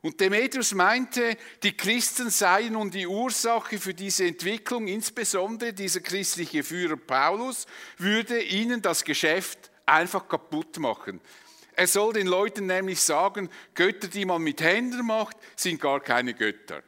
Und 0.00 0.18
Demetrius 0.18 0.72
meinte, 0.72 1.36
die 1.62 1.76
Christen 1.76 2.30
seien 2.30 2.72
nun 2.72 2.90
die 2.90 3.06
Ursache 3.06 3.78
für 3.78 3.92
diese 3.92 4.24
Entwicklung, 4.24 4.88
insbesondere 4.88 5.74
dieser 5.74 6.00
christliche 6.00 6.64
Führer 6.64 6.96
Paulus 6.96 7.66
würde 7.98 8.40
ihnen 8.40 8.80
das 8.80 9.04
Geschäft 9.04 9.70
einfach 9.84 10.26
kaputt 10.26 10.78
machen. 10.78 11.20
Er 11.74 11.86
soll 11.86 12.14
den 12.14 12.28
Leuten 12.28 12.64
nämlich 12.64 13.02
sagen, 13.02 13.50
Götter, 13.74 14.08
die 14.08 14.24
man 14.24 14.40
mit 14.40 14.62
Händen 14.62 15.04
macht, 15.04 15.36
sind 15.54 15.82
gar 15.82 16.00
keine 16.00 16.32
Götter. 16.32 16.82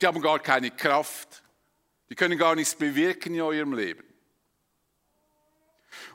Die 0.00 0.06
haben 0.06 0.22
gar 0.22 0.38
keine 0.38 0.70
Kraft. 0.70 1.42
Die 2.10 2.16
können 2.16 2.38
gar 2.38 2.54
nichts 2.54 2.74
bewirken 2.74 3.34
in 3.34 3.40
eurem 3.40 3.72
Leben. 3.72 4.04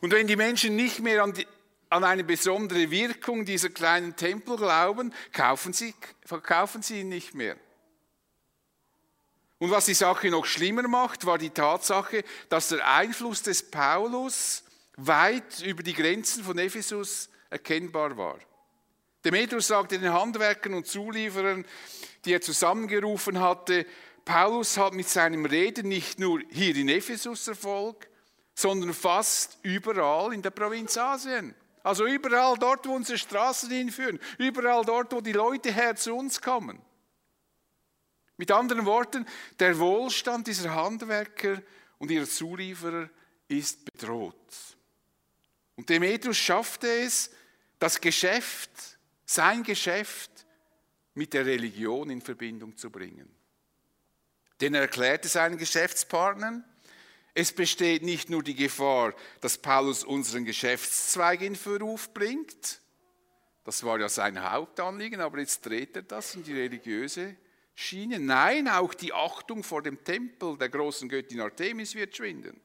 Und 0.01 0.11
wenn 0.11 0.27
die 0.27 0.35
Menschen 0.35 0.75
nicht 0.75 0.99
mehr 0.99 1.23
an, 1.23 1.33
die, 1.33 1.47
an 1.89 2.03
eine 2.03 2.23
besondere 2.23 2.91
Wirkung 2.91 3.45
dieser 3.45 3.69
kleinen 3.69 4.15
Tempel 4.15 4.57
glauben, 4.57 5.13
kaufen 5.31 5.73
sie, 5.73 5.95
verkaufen 6.25 6.81
sie 6.81 7.01
ihn 7.01 7.09
nicht 7.09 7.33
mehr. 7.33 7.57
Und 9.57 9.71
was 9.71 9.85
die 9.85 9.93
Sache 9.93 10.29
noch 10.29 10.45
schlimmer 10.45 10.87
macht, 10.87 11.25
war 11.25 11.37
die 11.37 11.49
Tatsache, 11.49 12.23
dass 12.49 12.69
der 12.69 12.85
Einfluss 12.87 13.41
des 13.41 13.71
Paulus 13.71 14.63
weit 14.97 15.61
über 15.61 15.81
die 15.81 15.93
Grenzen 15.93 16.43
von 16.43 16.57
Ephesus 16.57 17.29
erkennbar 17.49 18.17
war. 18.17 18.37
Demetrius 19.23 19.67
sagte 19.67 19.97
den 19.97 20.13
Handwerkern 20.13 20.73
und 20.73 20.87
Zulieferern, 20.87 21.65
die 22.25 22.33
er 22.33 22.41
zusammengerufen 22.41 23.39
hatte, 23.39 23.85
Paulus 24.25 24.75
hat 24.77 24.93
mit 24.93 25.07
seinem 25.07 25.45
Reden 25.45 25.87
nicht 25.87 26.19
nur 26.19 26.41
hier 26.49 26.75
in 26.75 26.89
Ephesus 26.89 27.47
Erfolg, 27.47 28.09
sondern 28.55 28.93
fast 28.93 29.59
überall 29.61 30.33
in 30.33 30.41
der 30.41 30.49
Provinz 30.49 30.97
Asien. 30.97 31.53
Also 31.83 32.07
überall 32.07 32.57
dort, 32.57 32.87
wo 32.87 32.93
unsere 32.93 33.19
Straßen 33.19 33.69
hinführen, 33.69 34.19
überall 34.39 34.83
dort, 34.83 35.13
wo 35.13 35.21
die 35.21 35.33
Leute 35.33 35.71
her 35.71 35.95
zu 35.95 36.15
uns 36.15 36.41
kommen. 36.41 36.81
Mit 38.37 38.51
anderen 38.51 38.85
Worten, 38.85 39.25
der 39.59 39.77
Wohlstand 39.77 40.47
dieser 40.47 40.73
Handwerker 40.73 41.61
und 41.99 42.09
ihrer 42.09 42.25
Zulieferer 42.25 43.09
ist 43.47 43.85
bedroht. 43.85 44.35
Und 45.75 45.87
Demetrius 45.87 46.37
schaffte 46.37 46.87
es, 46.87 47.29
das 47.77 48.01
Geschäft, 48.01 48.71
sein 49.25 49.61
Geschäft 49.61 50.31
mit 51.13 51.33
der 51.33 51.45
Religion 51.45 52.09
in 52.09 52.21
Verbindung 52.21 52.75
zu 52.75 52.89
bringen. 52.89 53.29
Denn 54.61 54.73
er 54.73 54.81
erklärte 54.81 55.27
seinen 55.27 55.57
Geschäftspartnern, 55.57 56.63
es 57.33 57.51
besteht 57.51 58.03
nicht 58.03 58.29
nur 58.29 58.43
die 58.43 58.55
Gefahr, 58.55 59.13
dass 59.41 59.57
Paulus 59.57 60.03
unseren 60.03 60.45
Geschäftszweig 60.45 61.41
in 61.41 61.55
Verruf 61.55 62.13
bringt, 62.13 62.79
das 63.65 63.83
war 63.83 63.99
ja 63.99 64.07
sein 64.07 64.41
Hauptanliegen, 64.51 65.19
aber 65.19 65.39
jetzt 65.39 65.65
dreht 65.65 65.95
er 65.95 66.03
das 66.03 66.35
in 66.35 66.43
die 66.43 66.53
religiöse 66.53 67.35
Schiene. 67.73 68.19
Nein, 68.19 68.67
auch 68.67 68.93
die 68.93 69.11
Achtung 69.11 69.63
vor 69.63 69.81
dem 69.81 70.03
Tempel 70.03 70.55
der 70.57 70.69
großen 70.69 71.09
Göttin 71.09 71.41
Artemis 71.41 71.95
wird 71.95 72.15
schwinden. 72.15 72.61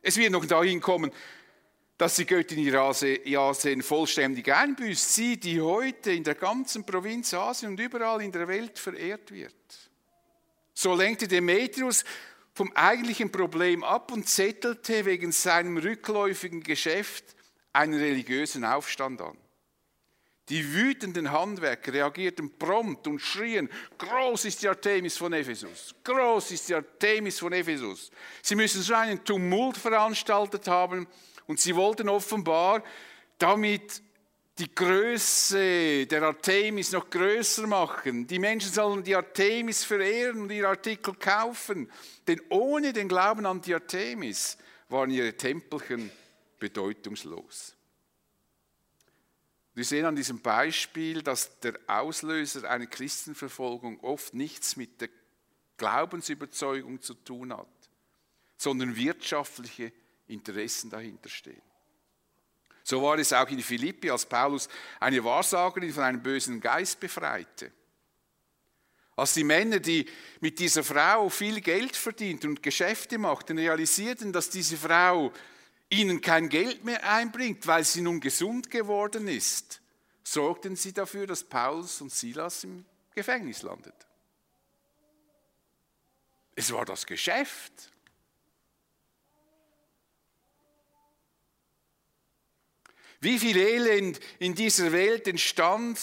Es 0.00 0.16
wird 0.16 0.32
noch 0.32 0.46
dahin 0.46 0.80
kommen, 0.80 1.12
dass 1.98 2.16
die 2.16 2.26
Göttin 2.26 2.74
Asien 2.74 3.82
vollständig 3.82 4.52
einbüßt. 4.52 5.14
Sie, 5.14 5.38
die 5.38 5.60
heute 5.60 6.10
in 6.10 6.24
der 6.24 6.34
ganzen 6.34 6.84
Provinz 6.84 7.32
Asien 7.34 7.72
und 7.72 7.80
überall 7.80 8.22
in 8.22 8.32
der 8.32 8.48
Welt 8.48 8.78
verehrt 8.78 9.30
wird. 9.30 9.83
So 10.74 10.94
lenkte 10.94 11.28
Demetrius 11.28 12.04
vom 12.52 12.72
eigentlichen 12.74 13.30
Problem 13.32 13.82
ab 13.82 14.12
und 14.12 14.28
zettelte 14.28 15.04
wegen 15.04 15.32
seinem 15.32 15.76
rückläufigen 15.76 16.62
Geschäft 16.62 17.24
einen 17.72 17.94
religiösen 17.94 18.64
Aufstand 18.64 19.20
an. 19.20 19.36
Die 20.50 20.74
wütenden 20.74 21.32
Handwerker 21.32 21.92
reagierten 21.92 22.58
prompt 22.58 23.06
und 23.06 23.18
schrien, 23.18 23.70
groß 23.96 24.44
ist 24.44 24.62
die 24.62 24.68
Artemis 24.68 25.16
von 25.16 25.32
Ephesus, 25.32 25.94
groß 26.04 26.50
ist 26.50 26.68
die 26.68 26.74
Artemis 26.74 27.38
von 27.38 27.52
Ephesus. 27.54 28.10
Sie 28.42 28.54
müssen 28.54 28.82
so 28.82 28.94
einen 28.94 29.24
Tumult 29.24 29.78
veranstaltet 29.78 30.68
haben 30.68 31.06
und 31.46 31.60
sie 31.60 31.74
wollten 31.74 32.10
offenbar 32.10 32.84
damit 33.38 34.02
die 34.58 34.72
Größe 34.72 36.06
der 36.06 36.22
Artemis 36.22 36.92
noch 36.92 37.10
größer 37.10 37.66
machen. 37.66 38.26
Die 38.26 38.38
Menschen 38.38 38.72
sollen 38.72 39.02
die 39.02 39.16
Artemis 39.16 39.82
verehren 39.82 40.42
und 40.42 40.52
ihre 40.52 40.68
Artikel 40.68 41.14
kaufen. 41.14 41.90
Denn 42.26 42.40
ohne 42.50 42.92
den 42.92 43.08
Glauben 43.08 43.46
an 43.46 43.60
die 43.60 43.74
Artemis 43.74 44.56
waren 44.88 45.10
ihre 45.10 45.36
Tempelchen 45.36 46.10
bedeutungslos. 46.60 47.74
Wir 49.74 49.84
sehen 49.84 50.04
an 50.06 50.14
diesem 50.14 50.40
Beispiel, 50.40 51.20
dass 51.20 51.58
der 51.58 51.80
Auslöser 51.88 52.70
einer 52.70 52.86
Christenverfolgung 52.86 53.98
oft 54.00 54.32
nichts 54.32 54.76
mit 54.76 55.00
der 55.00 55.08
Glaubensüberzeugung 55.76 57.02
zu 57.02 57.14
tun 57.14 57.52
hat, 57.52 57.66
sondern 58.56 58.94
wirtschaftliche 58.94 59.92
Interessen 60.28 60.90
dahinter 60.90 61.28
stehen. 61.28 61.73
So 62.84 63.02
war 63.02 63.18
es 63.18 63.32
auch 63.32 63.48
in 63.48 63.60
Philippi, 63.60 64.10
als 64.10 64.26
Paulus 64.26 64.68
eine 65.00 65.24
Wahrsagerin 65.24 65.92
von 65.92 66.04
einem 66.04 66.22
bösen 66.22 66.60
Geist 66.60 67.00
befreite. 67.00 67.72
Als 69.16 69.32
die 69.34 69.44
Männer, 69.44 69.78
die 69.78 70.06
mit 70.40 70.58
dieser 70.58 70.84
Frau 70.84 71.30
viel 71.30 71.60
Geld 71.62 71.96
verdienten 71.96 72.50
und 72.50 72.62
Geschäfte 72.62 73.16
machten, 73.16 73.58
realisierten, 73.58 74.32
dass 74.32 74.50
diese 74.50 74.76
Frau 74.76 75.32
ihnen 75.88 76.20
kein 76.20 76.48
Geld 76.50 76.84
mehr 76.84 77.08
einbringt, 77.08 77.66
weil 77.66 77.84
sie 77.84 78.02
nun 78.02 78.20
gesund 78.20 78.70
geworden 78.70 79.28
ist, 79.28 79.80
sorgten 80.22 80.76
sie 80.76 80.92
dafür, 80.92 81.26
dass 81.26 81.44
Paulus 81.44 82.00
und 82.02 82.12
Silas 82.12 82.64
im 82.64 82.84
Gefängnis 83.14 83.62
landet. 83.62 83.94
Es 86.54 86.70
war 86.72 86.84
das 86.84 87.06
Geschäft. 87.06 87.93
Wie 93.24 93.38
viel 93.38 93.56
Elend 93.56 94.20
in 94.38 94.54
dieser 94.54 94.92
Welt 94.92 95.26
entstand 95.26 95.98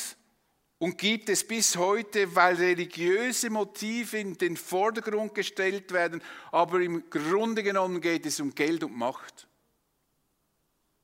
und 0.80 0.98
gibt 0.98 1.30
es 1.30 1.48
bis 1.48 1.75
heute, 1.75 2.36
weil 2.36 2.56
religiöse 2.56 3.51
Motive 3.51 4.18
in 4.18 4.40
den 4.40 4.58
Vordergrund 4.58 5.36
gestellt 5.36 5.92
werden, 5.92 6.24
aber 6.51 6.82
im 6.82 7.12
Grunde 7.12 7.62
genommen 7.62 8.01
geht 8.01 8.25
es 8.25 8.40
um 8.40 8.56
Geld 8.56 8.84
und 8.84 8.98
Macht. 8.98 9.48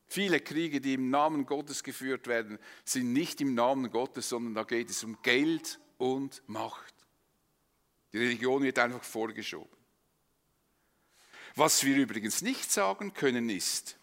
Viele 0.07 0.39
Kriege, 0.39 0.81
die 0.81 0.95
im 0.95 1.11
Namen 1.11 1.45
Gottes 1.45 1.83
geführt 1.83 2.25
werden, 2.25 2.57
sind 2.83 3.13
nicht 3.13 3.39
im 3.39 3.53
Namen 3.53 3.91
Gottes, 3.91 4.29
sondern 4.29 4.55
da 4.55 4.63
geht 4.63 4.89
es 4.89 5.03
um 5.03 5.21
Geld 5.21 5.79
und 5.99 6.41
Macht. 6.47 6.95
Die 8.11 8.17
Religion 8.17 8.63
wird 8.63 8.79
einfach 8.79 9.03
vorgeschoben. 9.03 9.77
Was 11.53 11.83
wir 11.83 11.95
übrigens 11.95 12.41
nicht 12.41 12.71
sagen 12.71 13.13
können, 13.13 13.51
ist, 13.51 13.99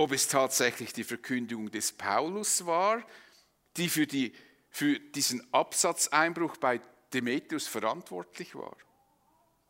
ob 0.00 0.12
es 0.12 0.28
tatsächlich 0.28 0.94
die 0.94 1.04
Verkündigung 1.04 1.70
des 1.70 1.92
Paulus 1.92 2.64
war, 2.64 3.04
die 3.76 3.90
für 3.90 4.06
die 4.06 4.32
für 4.70 4.98
diesen 4.98 5.46
Absatzeinbruch 5.52 6.56
bei 6.56 6.80
Demetrius 7.12 7.66
verantwortlich 7.66 8.54
war. 8.54 8.74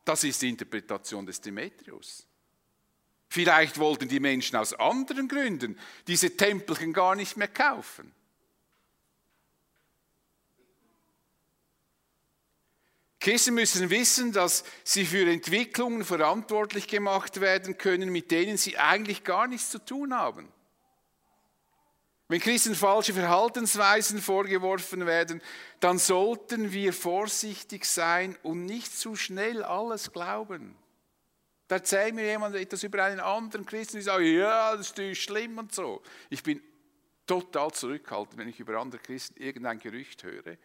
Das 0.04 0.22
ist 0.22 0.40
die 0.42 0.50
Interpretation 0.50 1.26
des 1.26 1.40
Demetrius. 1.40 2.28
Vielleicht 3.26 3.78
wollten 3.78 4.08
die 4.08 4.20
Menschen 4.20 4.54
aus 4.54 4.72
anderen 4.72 5.26
Gründen 5.26 5.76
diese 6.06 6.36
Tempelchen 6.36 6.92
gar 6.92 7.16
nicht 7.16 7.36
mehr 7.36 7.48
kaufen. 7.48 8.14
Christen 13.20 13.54
müssen 13.54 13.90
wissen, 13.90 14.32
dass 14.32 14.64
sie 14.82 15.04
für 15.04 15.30
Entwicklungen 15.30 16.04
verantwortlich 16.04 16.88
gemacht 16.88 17.40
werden 17.42 17.76
können, 17.76 18.10
mit 18.10 18.30
denen 18.30 18.56
sie 18.56 18.78
eigentlich 18.78 19.24
gar 19.24 19.46
nichts 19.46 19.70
zu 19.70 19.78
tun 19.78 20.14
haben. 20.14 20.50
Wenn 22.28 22.40
Christen 22.40 22.74
falsche 22.74 23.12
Verhaltensweisen 23.12 24.20
vorgeworfen 24.20 25.04
werden, 25.04 25.42
dann 25.80 25.98
sollten 25.98 26.72
wir 26.72 26.92
vorsichtig 26.92 27.84
sein 27.84 28.38
und 28.42 28.64
nicht 28.64 28.96
zu 28.96 29.16
schnell 29.16 29.64
alles 29.64 30.12
glauben. 30.12 30.76
Da 31.66 31.76
erzählt 31.76 32.14
mir 32.14 32.24
jemand 32.24 32.54
etwas 32.54 32.84
über 32.84 33.04
einen 33.04 33.20
anderen 33.20 33.66
Christen, 33.66 33.96
die 33.96 34.02
sagt, 34.02 34.22
ja, 34.22 34.76
das 34.76 34.92
ist 34.92 35.18
schlimm 35.18 35.58
und 35.58 35.74
so. 35.74 36.02
Ich 36.30 36.42
bin 36.42 36.62
total 37.26 37.70
zurückhaltend, 37.72 38.38
wenn 38.38 38.48
ich 38.48 38.60
über 38.60 38.78
andere 38.78 39.00
Christen 39.02 39.40
irgendein 39.40 39.78
Gerücht 39.78 40.22
höre, 40.22 40.56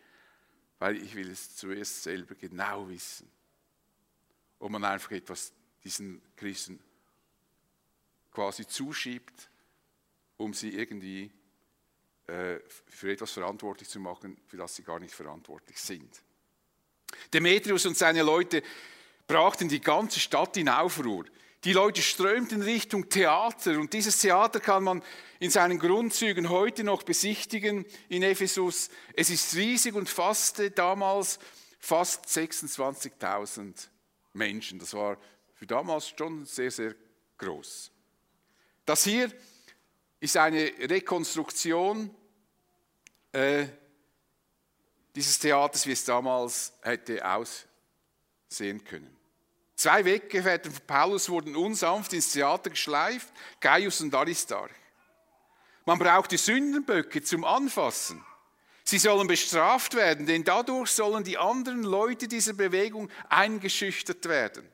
weil 0.80 1.02
ich 1.02 1.16
will 1.16 1.30
es 1.30 1.56
zuerst 1.56 2.04
selber 2.04 2.36
genau 2.36 2.88
wissen. 2.90 3.30
Ob 4.60 4.72
man 4.72 4.84
einfach 4.84 5.12
etwas 5.12 5.54
diesen 5.84 6.22
Christen 6.36 6.80
quasi 8.32 8.68
zuschiebt, 8.68 9.50
um 10.38 10.54
sie 10.54 10.70
irgendwie 10.70 11.32
äh, 12.28 12.60
für 12.88 13.12
etwas 13.12 13.32
verantwortlich 13.32 13.88
zu 13.88 14.00
machen, 14.00 14.38
für 14.48 14.58
das 14.58 14.76
sie 14.76 14.84
gar 14.84 15.00
nicht 15.00 15.14
verantwortlich 15.14 15.80
sind. 15.80 16.22
Demetrius 17.34 17.86
und 17.86 17.98
seine 17.98 18.24
Leute 18.24 18.64
brachten 19.28 19.70
die 19.70 19.80
ganze 19.80 20.20
Stadt 20.20 20.58
in 20.58 20.70
Aufruhr. 20.70 21.26
Die 21.66 21.74
Leute 21.74 22.04
strömten 22.04 22.62
Richtung 22.62 23.10
Theater 23.10 23.80
und 23.80 23.92
dieses 23.92 24.20
Theater 24.20 24.60
kann 24.60 24.84
man 24.84 25.02
in 25.40 25.50
seinen 25.50 25.80
Grundzügen 25.80 26.50
heute 26.50 26.84
noch 26.84 27.02
besichtigen 27.02 27.86
in 28.08 28.22
Ephesus. 28.22 28.90
Es 29.16 29.32
ist 29.32 29.56
riesig 29.56 29.96
und 29.96 30.08
fasste 30.08 30.70
damals 30.70 31.40
fast 31.80 32.28
26.000 32.28 33.88
Menschen. 34.34 34.78
Das 34.78 34.94
war 34.94 35.18
für 35.56 35.66
damals 35.66 36.10
schon 36.10 36.46
sehr, 36.46 36.70
sehr 36.70 36.94
groß. 37.40 37.90
Das 38.86 39.04
hier 39.04 39.32
ist 40.20 40.38
eine 40.38 40.72
Rekonstruktion 40.82 42.14
äh, 43.32 43.66
dieses 45.16 45.40
Theaters, 45.40 45.88
wie 45.88 45.94
es 45.94 46.06
damals 46.06 46.74
hätte 46.84 47.26
aussehen 47.28 48.84
können. 48.84 49.15
Zwei 49.76 50.06
Weggefährten 50.06 50.72
von 50.72 50.86
Paulus 50.88 51.30
wurden 51.30 51.56
unsanft 51.56 52.14
ins 52.14 52.32
Theater 52.32 52.70
geschleift, 52.70 53.28
Gaius 53.60 54.02
und 54.02 54.16
Aristarch. 54.16 54.72
Man 55.86 56.00
braucht 56.00 56.32
die 56.32 56.38
Sündenböcke 56.38 57.22
zum 57.22 57.44
Anfassen. 57.44 58.24
Sie 58.84 58.98
sollen 59.00 59.28
bestraft 59.28 59.96
werden, 59.96 60.26
denn 60.26 60.44
dadurch 60.44 60.92
sollen 60.92 61.24
die 61.24 61.38
anderen 61.38 61.84
Leute 61.84 62.28
dieser 62.28 62.54
Bewegung 62.54 63.10
eingeschüchtert 63.30 64.26
werden. 64.28 64.68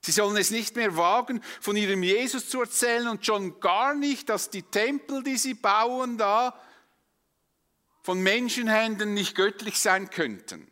Sie 0.00 0.12
sollen 0.12 0.36
es 0.36 0.50
nicht 0.50 0.76
mehr 0.76 0.96
wagen, 0.96 1.42
von 1.60 1.76
ihrem 1.76 2.02
Jesus 2.02 2.48
zu 2.48 2.60
erzählen 2.60 3.08
und 3.08 3.26
schon 3.26 3.60
gar 3.60 3.94
nicht, 3.94 4.28
dass 4.28 4.50
die 4.50 4.62
Tempel, 4.62 5.22
die 5.22 5.36
sie 5.36 5.54
bauen, 5.54 6.18
da 6.18 6.58
von 8.02 8.22
Menschenhänden 8.22 9.12
nicht 9.12 9.34
göttlich 9.34 9.78
sein 9.80 10.08
könnten. 10.08 10.70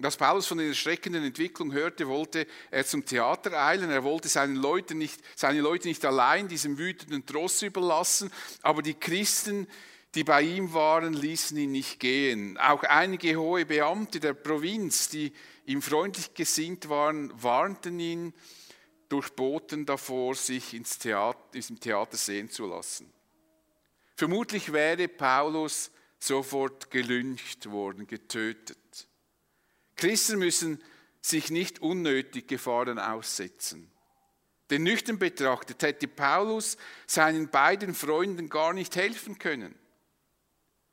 Und 0.00 0.06
als 0.06 0.16
Paulus 0.16 0.46
von 0.46 0.56
der 0.56 0.68
erschreckenden 0.68 1.22
Entwicklung 1.24 1.74
hörte, 1.74 2.08
wollte 2.08 2.46
er 2.70 2.86
zum 2.86 3.04
Theater 3.04 3.62
eilen. 3.62 3.90
Er 3.90 4.02
wollte 4.02 4.30
seine 4.30 4.58
Leute 4.58 4.94
nicht, 4.94 5.20
seine 5.36 5.60
Leute 5.60 5.88
nicht 5.88 6.02
allein 6.06 6.48
diesem 6.48 6.78
wütenden 6.78 7.26
Tross 7.26 7.60
überlassen, 7.60 8.30
aber 8.62 8.80
die 8.80 8.94
Christen, 8.94 9.68
die 10.14 10.24
bei 10.24 10.40
ihm 10.40 10.72
waren, 10.72 11.12
ließen 11.12 11.54
ihn 11.58 11.72
nicht 11.72 12.00
gehen. 12.00 12.56
Auch 12.56 12.82
einige 12.84 13.36
hohe 13.36 13.66
Beamte 13.66 14.20
der 14.20 14.32
Provinz, 14.32 15.10
die 15.10 15.34
ihm 15.66 15.82
freundlich 15.82 16.32
gesinnt 16.32 16.88
waren, 16.88 17.30
warnten 17.42 18.00
ihn 18.00 18.32
durch 19.10 19.28
Boten 19.28 19.84
davor, 19.84 20.34
sich 20.34 20.72
ins 20.72 20.98
Theater, 20.98 21.44
diesem 21.52 21.78
Theater 21.78 22.16
sehen 22.16 22.48
zu 22.48 22.64
lassen. 22.64 23.12
Vermutlich 24.16 24.72
wäre 24.72 25.08
Paulus 25.08 25.90
sofort 26.18 26.90
gelyncht 26.90 27.70
worden, 27.70 28.06
getötet. 28.06 28.78
Christen 30.00 30.38
müssen 30.38 30.82
sich 31.20 31.50
nicht 31.50 31.80
unnötig 31.82 32.48
Gefahren 32.48 32.98
aussetzen. 32.98 33.90
Denn 34.70 34.82
nüchtern 34.82 35.18
betrachtet 35.18 35.82
hätte 35.82 36.08
Paulus 36.08 36.78
seinen 37.06 37.50
beiden 37.50 37.94
Freunden 37.94 38.48
gar 38.48 38.72
nicht 38.72 38.96
helfen 38.96 39.38
können. 39.38 39.74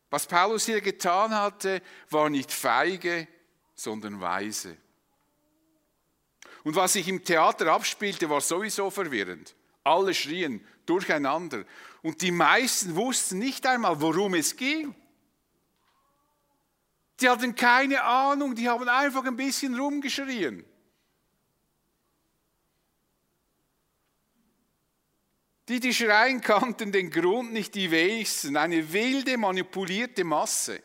Was 0.10 0.28
Paulus 0.28 0.66
hier 0.66 0.82
getan 0.82 1.34
hatte, 1.34 1.82
war 2.10 2.30
nicht 2.30 2.52
feige, 2.52 3.30
sondern 3.76 4.20
weise. 4.20 4.76
Und 6.66 6.76
was 6.76 6.94
sich 6.94 7.08
im 7.08 7.24
Theater 7.24 7.68
abspielte, 7.68 8.30
war 8.30 8.42
sowieso 8.42 8.90
verwirrend. 8.90 9.56
Alle 9.86 10.14
schrien 10.14 10.66
durcheinander. 10.86 11.64
Und 12.02 12.22
die 12.22 12.32
meisten 12.32 12.94
wussten 12.98 13.40
nicht 13.40 13.66
einmal, 13.66 14.02
worum 14.02 14.34
es 14.34 14.58
ging. 14.58 14.94
Die 17.20 17.30
hatten 17.30 17.56
keine 17.56 18.04
Ahnung, 18.04 18.54
die 18.54 18.70
haben 18.70 18.88
einfach 18.88 19.26
ein 19.26 19.36
bisschen 19.36 19.78
rumgeschrien. 19.80 20.64
Die, 25.68 25.80
die 25.80 25.94
schreien, 25.94 26.40
kannten 26.40 26.92
den 26.92 27.10
Grund 27.10 27.52
nicht 27.52 27.76
die 27.76 27.92
wenigsten. 27.92 28.56
Eine 28.56 28.94
wilde, 28.94 29.38
manipulierte 29.38 30.24
Masse. 30.24 30.82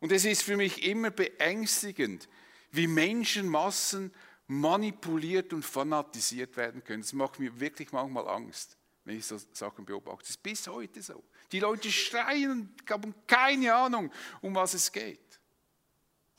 Und 0.00 0.10
es 0.10 0.24
ist 0.24 0.42
für 0.42 0.56
mich 0.56 0.82
immer 0.84 1.10
beängstigend, 1.10 2.28
wie 2.72 2.86
Menschenmassen 2.86 4.12
manipuliert 4.48 5.52
und 5.52 5.64
fanatisiert 5.64 6.56
werden 6.56 6.82
können. 6.82 7.02
Das 7.02 7.12
macht 7.12 7.38
mir 7.38 7.60
wirklich 7.60 7.92
manchmal 7.92 8.26
Angst, 8.26 8.76
wenn 9.04 9.18
ich 9.18 9.26
so 9.26 9.38
Sachen 9.52 9.84
beobachte. 9.84 10.22
Das 10.22 10.30
ist 10.30 10.42
bis 10.42 10.66
heute 10.66 11.00
so. 11.00 11.22
Die 11.52 11.60
Leute 11.60 11.90
schreien 11.90 12.50
und 12.50 12.90
haben 12.90 13.14
keine 13.26 13.74
Ahnung, 13.74 14.12
um 14.40 14.54
was 14.54 14.74
es 14.74 14.90
geht. 14.92 15.40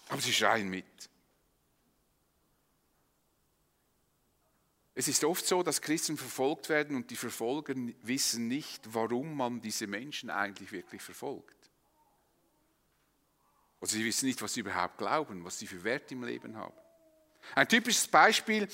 Aber 0.10 0.22
sie 0.22 0.34
schreien 0.34 0.70
mit. 0.70 0.86
Es 4.94 5.08
ist 5.08 5.24
oft 5.24 5.46
so, 5.46 5.64
dass 5.64 5.82
Christen 5.82 6.18
verfolgt 6.18 6.70
werden 6.70 6.96
und 6.96 7.10
die 7.10 7.16
Verfolger 7.16 7.74
wissen 8.04 8.48
nicht, 8.48 8.94
warum 8.94 9.36
man 9.36 9.62
diese 9.62 9.88
Menschen 9.88 10.30
eigentlich 10.30 10.72
wirklich 10.72 11.02
verfolgt. 11.02 11.56
Oder 13.80 13.90
sie 13.90 14.06
wissen 14.06 14.28
nicht, 14.28 14.42
was 14.42 14.54
sie 14.54 14.60
überhaupt 14.60 14.98
glauben, 14.98 15.44
was 15.44 15.58
sie 15.58 15.66
für 15.66 15.84
Wert 15.84 16.12
im 16.12 16.24
Leben 16.24 16.56
haben. 16.56 16.76
Ein 17.56 17.68
typisches 17.68 18.08
Beispiel 18.08 18.68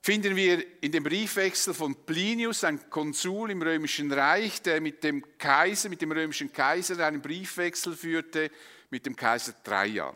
finden 0.00 0.36
wir 0.36 0.64
in 0.82 0.92
dem 0.92 1.04
Briefwechsel 1.04 1.74
von 1.74 1.94
Plinius, 2.06 2.64
ein 2.64 2.88
Konsul 2.90 3.50
im 3.50 3.62
Römischen 3.62 4.12
Reich, 4.12 4.62
der 4.62 4.80
mit 4.80 5.02
dem 5.04 5.24
Kaiser, 5.38 5.88
mit 5.88 6.00
dem 6.00 6.12
römischen 6.12 6.52
Kaiser 6.52 7.04
einen 7.06 7.20
Briefwechsel 7.20 7.94
führte 7.96 8.50
mit 8.90 9.04
dem 9.04 9.16
Kaiser 9.16 9.52
Trajan. 9.62 10.14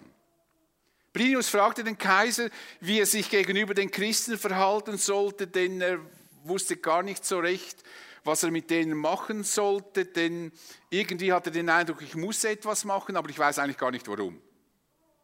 Plinius 1.12 1.48
fragte 1.48 1.84
den 1.84 1.98
Kaiser, 1.98 2.48
wie 2.80 3.00
er 3.00 3.06
sich 3.06 3.28
gegenüber 3.28 3.74
den 3.74 3.90
Christen 3.90 4.38
verhalten 4.38 4.96
sollte, 4.96 5.46
denn 5.46 5.80
er 5.80 5.98
wusste 6.44 6.76
gar 6.76 7.02
nicht 7.02 7.24
so 7.24 7.38
recht, 7.38 7.82
was 8.24 8.42
er 8.42 8.50
mit 8.50 8.70
denen 8.70 8.96
machen 8.96 9.44
sollte, 9.44 10.06
denn 10.06 10.52
irgendwie 10.88 11.32
hatte 11.32 11.50
er 11.50 11.54
den 11.54 11.68
Eindruck, 11.68 12.00
ich 12.02 12.14
muss 12.14 12.44
etwas 12.44 12.84
machen, 12.84 13.16
aber 13.16 13.28
ich 13.28 13.38
weiß 13.38 13.58
eigentlich 13.58 13.76
gar 13.76 13.90
nicht 13.90 14.08
warum. 14.08 14.40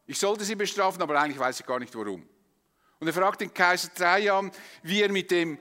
Ich 0.06 0.18
sollte 0.18 0.44
sie 0.44 0.56
bestrafen, 0.56 1.00
aber 1.00 1.20
eigentlich 1.20 1.38
weiß 1.38 1.60
ich 1.60 1.66
gar 1.66 1.78
nicht 1.78 1.94
warum. 1.94 2.28
Und 3.00 3.06
er 3.06 3.12
fragt 3.12 3.40
den 3.40 3.54
Kaiser 3.54 3.92
Trajan, 3.94 4.50
wie 4.82 5.02
er 5.02 5.10
mit 5.10 5.30
dem 5.30 5.58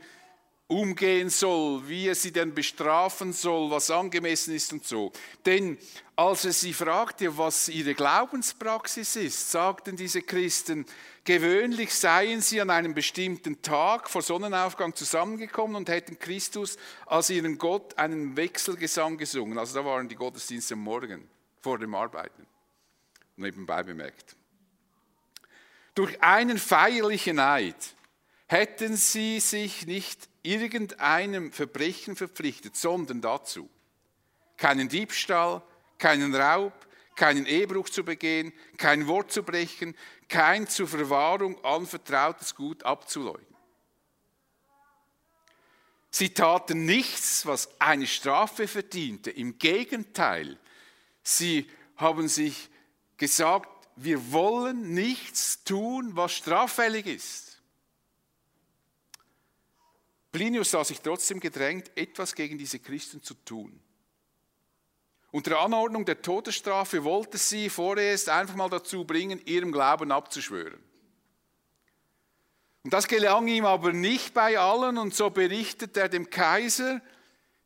umgehen 0.67 1.29
soll, 1.29 1.87
wie 1.87 2.07
er 2.07 2.15
sie 2.15 2.31
denn 2.31 2.53
bestrafen 2.53 3.31
soll, 3.31 3.71
was 3.71 3.89
angemessen 3.89 4.53
ist 4.53 4.73
und 4.73 4.85
so. 4.85 5.13
Denn 5.45 5.77
als 6.15 6.43
er 6.43 6.51
sie 6.51 6.73
fragte, 6.73 7.37
was 7.37 7.69
ihre 7.69 7.93
Glaubenspraxis 7.93 9.15
ist, 9.15 9.51
sagten 9.51 9.95
diese 9.95 10.21
Christen, 10.21 10.85
gewöhnlich 11.23 11.93
seien 11.93 12.41
sie 12.41 12.59
an 12.59 12.69
einem 12.69 12.93
bestimmten 12.93 13.61
Tag 13.61 14.09
vor 14.09 14.21
Sonnenaufgang 14.21 14.93
zusammengekommen 14.93 15.77
und 15.77 15.89
hätten 15.89 16.19
Christus 16.19 16.77
als 17.05 17.29
ihren 17.29 17.57
Gott 17.57 17.97
einen 17.97 18.35
Wechselgesang 18.35 19.17
gesungen. 19.17 19.57
Also 19.57 19.79
da 19.79 19.85
waren 19.85 20.09
die 20.09 20.15
Gottesdienste 20.15 20.73
am 20.73 20.81
Morgen 20.81 21.29
vor 21.61 21.79
dem 21.79 21.95
Arbeiten. 21.95 22.45
Nebenbei 23.37 23.83
bemerkt. 23.83 24.35
Durch 25.97 26.21
einen 26.21 26.59
feierlichen 26.59 27.39
Eid 27.39 27.95
hätten 28.45 28.95
sie 28.95 29.39
sich 29.39 29.87
nicht 29.87 30.29
irgendeinem 30.43 31.51
Verbrechen 31.51 32.15
verpflichtet, 32.15 32.75
sondern 32.75 33.19
dazu, 33.19 33.67
keinen 34.57 34.89
Diebstahl, 34.89 35.63
keinen 35.97 36.35
Raub, 36.35 36.85
keinen 37.15 37.47
Ehebruch 37.47 37.89
zu 37.89 38.05
begehen, 38.05 38.53
kein 38.77 39.07
Wort 39.07 39.31
zu 39.31 39.41
brechen, 39.41 39.95
kein 40.29 40.67
zur 40.67 40.87
Verwahrung 40.87 41.65
anvertrautes 41.65 42.53
Gut 42.53 42.83
abzuleugnen. 42.83 43.57
Sie 46.11 46.29
taten 46.29 46.85
nichts, 46.85 47.47
was 47.47 47.69
eine 47.81 48.05
Strafe 48.05 48.67
verdiente. 48.67 49.31
Im 49.31 49.57
Gegenteil, 49.57 50.59
sie 51.23 51.67
haben 51.95 52.27
sich 52.27 52.69
gesagt, 53.17 53.76
wir 53.97 54.31
wollen 54.31 54.93
nichts 54.93 55.63
tun, 55.63 56.11
was 56.15 56.31
straffällig 56.31 57.07
ist. 57.07 57.59
Plinius 60.31 60.71
sah 60.71 60.83
sich 60.83 61.01
trotzdem 61.01 61.39
gedrängt, 61.39 61.91
etwas 61.95 62.35
gegen 62.35 62.59
diese 62.59 62.77
Christen 62.77 63.23
zu 63.23 63.33
tun. 63.33 63.79
Unter 65.31 65.59
Anordnung 65.59 66.05
der 66.05 66.21
Todesstrafe 66.21 67.03
wollte 67.03 67.39
sie 67.39 67.69
vorerst 67.69 68.29
einfach 68.29 68.55
mal 68.55 68.69
dazu 68.69 69.03
bringen, 69.03 69.41
ihrem 69.45 69.71
Glauben 69.71 70.11
abzuschwören. 70.11 70.81
Und 72.83 72.93
das 72.93 73.07
gelang 73.07 73.47
ihm 73.47 73.65
aber 73.65 73.93
nicht 73.93 74.35
bei 74.35 74.59
allen 74.59 74.99
und 74.99 75.15
so 75.15 75.31
berichtet 75.31 75.97
er 75.97 76.07
dem 76.07 76.29
Kaiser, 76.29 77.01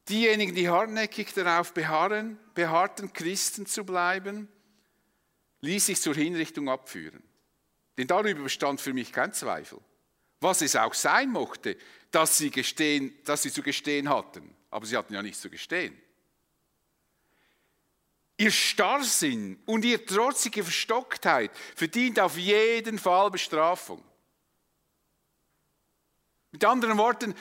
diejenigen, 0.08 0.56
die 0.56 0.70
hartnäckig 0.70 1.34
darauf 1.34 1.74
beharren, 1.74 2.39
beharrten, 2.54 3.12
Christen 3.12 3.65
zu 3.65 3.84
bleiben, 3.84 4.48
ließ 5.62 5.86
sich 5.86 6.02
zur 6.02 6.15
Hinrichtung 6.15 6.69
abführen. 6.69 7.24
Denn 7.97 8.08
darüber 8.08 8.43
bestand 8.43 8.82
für 8.82 8.93
mich 8.93 9.12
kein 9.12 9.34
Zweifel. 9.34 9.80
Was 10.39 10.62
es 10.62 10.76
auch 10.76 10.93
sein 10.93 11.30
mochte, 11.30 11.78
dass 12.10 12.38
sie, 12.38 12.50
gestehen, 12.50 13.13
dass 13.26 13.43
sie 13.43 13.52
zu 13.52 13.62
gestehen 13.62 14.10
hatten. 14.10 14.56
Aber 14.69 14.86
sie 14.86 14.97
hatten 14.97 15.13
ja 15.13 15.21
nichts 15.21 15.41
zu 15.41 15.50
gestehen. 15.50 16.00
Ihr 18.38 18.52
Starrsinn 18.52 19.62
und 19.67 19.86
ihre 19.86 20.04
trotzige 20.04 20.63
Verstocktheit 20.63 21.52
verdient 21.76 22.19
auf 22.19 22.38
jeden 22.38 22.97
Fall 22.97 23.30
Bestrafung. 23.30 24.04
Mit 26.52 26.65
anderen 26.65 26.97
Worten, 26.97 27.36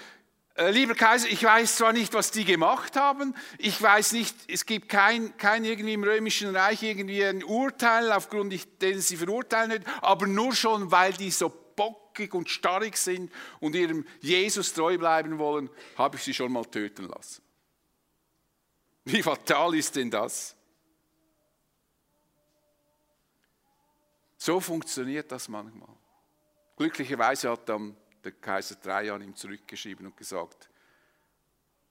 lieber 0.56 0.94
Kaiser, 0.94 1.28
ich 1.28 1.42
weiß 1.42 1.76
zwar 1.76 1.92
nicht, 1.92 2.12
was 2.12 2.30
die 2.30 2.44
gemacht 2.44 2.96
haben, 2.96 3.34
ich 3.58 3.80
weiß 3.80 4.12
nicht, 4.12 4.36
es 4.48 4.66
gibt 4.66 4.88
kein, 4.88 5.36
kein 5.36 5.64
irgendwie 5.64 5.94
im 5.94 6.04
Römischen 6.04 6.54
Reich 6.54 6.82
irgendwie 6.82 7.24
ein 7.24 7.42
Urteil, 7.44 8.12
aufgrund 8.12 8.52
dessen 8.82 9.00
sie 9.00 9.16
verurteilen 9.16 9.70
wird, 9.70 9.86
aber 10.02 10.26
nur 10.26 10.54
schon, 10.54 10.90
weil 10.90 11.12
die 11.12 11.30
so 11.30 11.48
bockig 11.48 12.34
und 12.34 12.50
starrig 12.50 12.96
sind 12.96 13.32
und 13.60 13.74
ihrem 13.74 14.06
Jesus 14.20 14.74
treu 14.74 14.98
bleiben 14.98 15.38
wollen, 15.38 15.70
habe 15.96 16.16
ich 16.16 16.24
sie 16.24 16.34
schon 16.34 16.52
mal 16.52 16.64
töten 16.64 17.08
lassen. 17.08 17.42
Wie 19.04 19.22
fatal 19.22 19.74
ist 19.74 19.96
denn 19.96 20.10
das? 20.10 20.54
So 24.36 24.60
funktioniert 24.60 25.30
das 25.32 25.48
manchmal. 25.48 25.88
Glücklicherweise 26.76 27.50
hat 27.50 27.68
dann 27.68 27.96
der 28.24 28.32
Kaiser 28.32 28.80
Trajan 28.80 29.22
ihm 29.22 29.34
zurückgeschrieben 29.34 30.06
und 30.06 30.16
gesagt, 30.16 30.68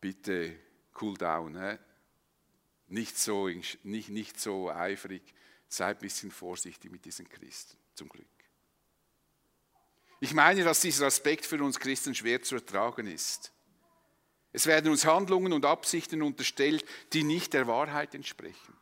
bitte 0.02 0.58
cool 1.02 1.18
down, 1.18 1.60
he? 1.60 1.78
Nicht, 2.88 3.18
so, 3.18 3.48
nicht, 3.48 4.10
nicht 4.10 4.40
so 4.40 4.72
eifrig, 4.72 5.22
sei 5.68 5.88
ein 5.88 5.98
bisschen 5.98 6.32
vorsichtig 6.32 6.92
mit 6.92 7.06
diesen 7.06 7.30
Christen, 7.30 7.78
zum 7.94 8.10
Glück. 8.10 8.28
Ich 10.20 10.34
meine, 10.34 10.64
dass 10.64 10.82
dieser 10.82 11.06
Aspekt 11.06 11.46
für 11.46 11.64
uns 11.64 11.80
Christen 11.80 12.16
schwer 12.16 12.42
zu 12.42 12.56
ertragen 12.56 13.08
ist. 13.08 13.54
Es 14.52 14.66
werden 14.66 14.92
uns 14.92 15.06
Handlungen 15.06 15.54
und 15.54 15.66
Absichten 15.66 16.22
unterstellt, 16.22 16.84
die 17.14 17.24
nicht 17.24 17.54
der 17.54 17.68
Wahrheit 17.68 18.16
entsprechen. 18.16 18.76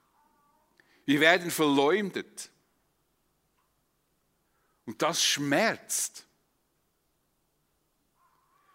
Wir 1.05 1.19
werden 1.19 1.51
verleumdet. 1.51 2.49
Und 4.85 5.01
das 5.01 5.23
schmerzt. 5.23 6.26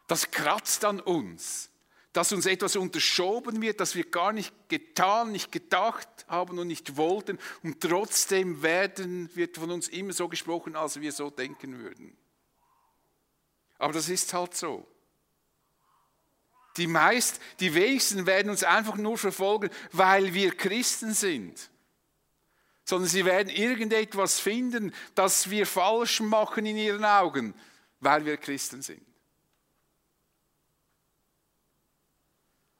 Das 0.06 0.30
kratzt 0.30 0.84
an 0.84 1.00
uns, 1.00 1.70
dass 2.12 2.32
uns 2.32 2.44
etwas 2.46 2.76
unterschoben 2.76 3.62
wird, 3.62 3.80
das 3.80 3.94
wir 3.94 4.04
gar 4.04 4.32
nicht 4.32 4.52
getan, 4.68 5.32
nicht 5.32 5.50
gedacht 5.50 6.08
haben 6.28 6.58
und 6.58 6.66
nicht 6.66 6.96
wollten. 6.96 7.38
Und 7.62 7.80
trotzdem 7.80 8.62
werden, 8.62 9.34
wird 9.34 9.56
von 9.56 9.70
uns 9.70 9.88
immer 9.88 10.12
so 10.12 10.28
gesprochen, 10.28 10.76
als 10.76 11.00
wir 11.00 11.12
so 11.12 11.30
denken 11.30 11.78
würden. 11.78 12.16
Aber 13.78 13.92
das 13.92 14.08
ist 14.08 14.32
halt 14.34 14.54
so. 14.54 14.86
Die 16.76 16.86
meist, 16.86 17.40
die 17.60 17.74
wenigsten 17.74 18.26
werden 18.26 18.50
uns 18.50 18.64
einfach 18.64 18.96
nur 18.96 19.18
verfolgen, 19.18 19.70
weil 19.92 20.34
wir 20.34 20.54
Christen 20.54 21.14
sind. 21.14 21.70
Sondern 22.84 23.08
sie 23.08 23.24
werden 23.24 23.48
irgendetwas 23.48 24.38
finden, 24.40 24.94
das 25.14 25.50
wir 25.50 25.66
falsch 25.66 26.20
machen 26.20 26.66
in 26.66 26.76
ihren 26.76 27.04
Augen, 27.04 27.54
weil 28.00 28.24
wir 28.24 28.36
Christen 28.36 28.82
sind. 28.82 29.11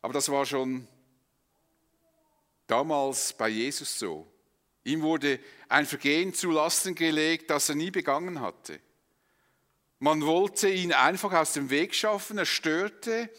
Aber 0.03 0.13
das 0.13 0.29
war 0.29 0.45
schon 0.45 0.87
damals 2.67 3.33
bei 3.33 3.49
Jesus 3.49 3.99
so. 3.99 4.27
Ihm 4.85 5.03
wurde 5.03 5.39
ein 5.69 5.87
Vergehen 5.87 6.35
zu 6.35 6.51
Lasten 6.51 6.95
gelegt, 6.95 7.51
das 7.51 7.69
er 7.69 7.77
nie 7.77 7.93
begangen 7.93 8.41
hatte. 8.41 8.81
Man 10.01 10.27
wollte 10.27 10.69
ihn 10.69 10.93
einfach 10.93 11.33
aus 11.33 11.53
dem 11.53 11.71
Weg 11.71 11.95
schaffen. 11.95 12.37
Er 12.37 12.47
störte 12.47 13.31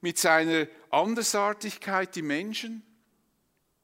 mit 0.00 0.18
seiner 0.18 0.68
Andersartigkeit 0.90 2.14
die 2.14 2.22
Menschen. 2.22 2.84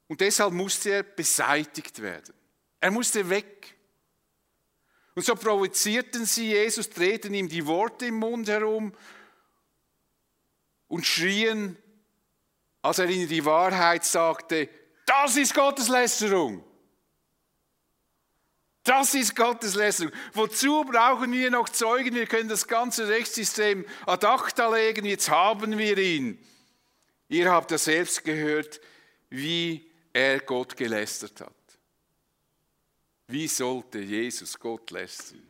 Und 0.07 0.21
deshalb 0.21 0.53
musste 0.53 0.91
er 0.91 1.03
beseitigt 1.03 2.01
werden. 2.01 2.35
Er 2.79 2.93
musste 2.93 3.29
weg. 3.29 3.75
Und 5.17 5.25
so 5.25 5.35
provozierten 5.35 6.25
sie 6.25 6.51
Jesus, 6.51 6.89
drehten 6.91 7.35
ihm 7.35 7.49
die 7.49 7.67
Worte 7.67 8.07
im 8.07 8.17
Mund 8.17 8.49
herum 8.49 8.95
und 10.87 11.05
schrien, 11.05 11.77
als 12.83 12.99
er 12.99 13.09
ihnen 13.09 13.29
die 13.29 13.45
Wahrheit 13.45 14.05
sagte, 14.05 14.69
das 15.07 15.37
ist 15.37 15.55
Gotteslästerung. 15.55 16.65
Das 18.85 19.15
ist 19.15 19.37
Gotteslästerung. 19.37 20.13
Wozu 20.33 20.85
brauchen 20.85 21.33
wir 21.33 21.51
noch 21.51 21.69
Zeugen? 21.69 22.15
Wir 22.15 22.27
können 22.27 22.49
das 22.49 22.67
ganze 22.67 23.09
Rechtssystem 23.09 23.85
ad 24.07 24.27
acta 24.27 24.75
legen. 24.75 25.05
Jetzt 25.05 25.29
haben 25.29 25.77
wir 25.77 25.99
ihn. 25.99 26.39
Ihr 27.29 27.51
habt 27.51 27.71
ja 27.71 27.79
selbst 27.79 28.25
gehört, 28.25 28.81
wie 29.29 29.89
er 30.13 30.41
Gott 30.41 30.77
gelästert 30.77 31.41
hat. 31.41 31.55
Wie 33.29 33.47
sollte 33.47 34.01
Jesus 34.01 34.59
Gott 34.59 34.91
lästern? 34.91 35.47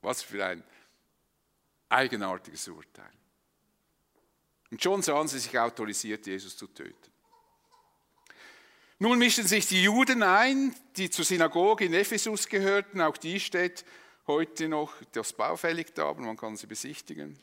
Was 0.00 0.22
für 0.22 0.44
ein 0.44 0.64
eigenartiges 1.88 2.66
Urteil. 2.68 3.12
Und 4.70 4.82
schon 4.82 5.02
sahen 5.02 5.28
sie 5.28 5.38
sich 5.38 5.58
autorisiert, 5.58 6.26
Jesus 6.26 6.56
zu 6.56 6.66
töten. 6.66 7.12
Nun 8.98 9.18
mischen 9.18 9.46
sich 9.46 9.66
die 9.66 9.82
Juden 9.82 10.22
ein, 10.22 10.74
die 10.96 11.10
zur 11.10 11.24
Synagoge 11.24 11.84
in 11.84 11.92
Ephesus 11.92 12.48
gehörten. 12.48 13.00
Auch 13.00 13.16
die 13.16 13.38
steht 13.40 13.84
heute 14.26 14.68
noch 14.68 14.94
das 15.12 15.34
baufällig 15.34 15.94
da, 15.94 16.08
aber 16.08 16.22
man 16.22 16.36
kann 16.36 16.56
sie 16.56 16.66
besichtigen. 16.66 17.38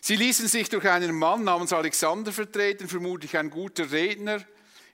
Sie 0.00 0.16
ließen 0.16 0.48
sich 0.48 0.68
durch 0.68 0.88
einen 0.88 1.16
Mann 1.16 1.44
namens 1.44 1.72
Alexander 1.72 2.32
vertreten, 2.32 2.88
vermutlich 2.88 3.36
ein 3.36 3.50
guter 3.50 3.90
Redner. 3.92 4.44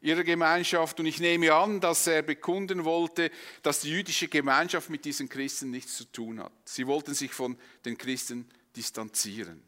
ihrer 0.01 0.23
Gemeinschaft 0.23 1.01
und 1.01 1.07
ich 1.07 1.19
nehme 1.19 1.53
an, 1.53 1.81
dass 1.81 2.07
er 2.07 2.23
bekunden 2.23 2.85
wollte, 2.85 3.31
dass 3.63 3.81
die 3.81 3.91
jüdische 3.91 4.29
Gemeinschaft 4.29 4.91
mit 4.91 5.05
diesen 5.05 5.29
Christen 5.29 5.71
nichts 5.71 5.97
zu 5.97 6.05
tun 6.05 6.41
hat. 6.41 6.53
Sie 6.65 6.87
wollten 6.87 7.15
sich 7.15 7.33
von 7.33 7.59
den 7.85 7.99
Christen 7.99 8.49
distanzieren. 8.77 9.63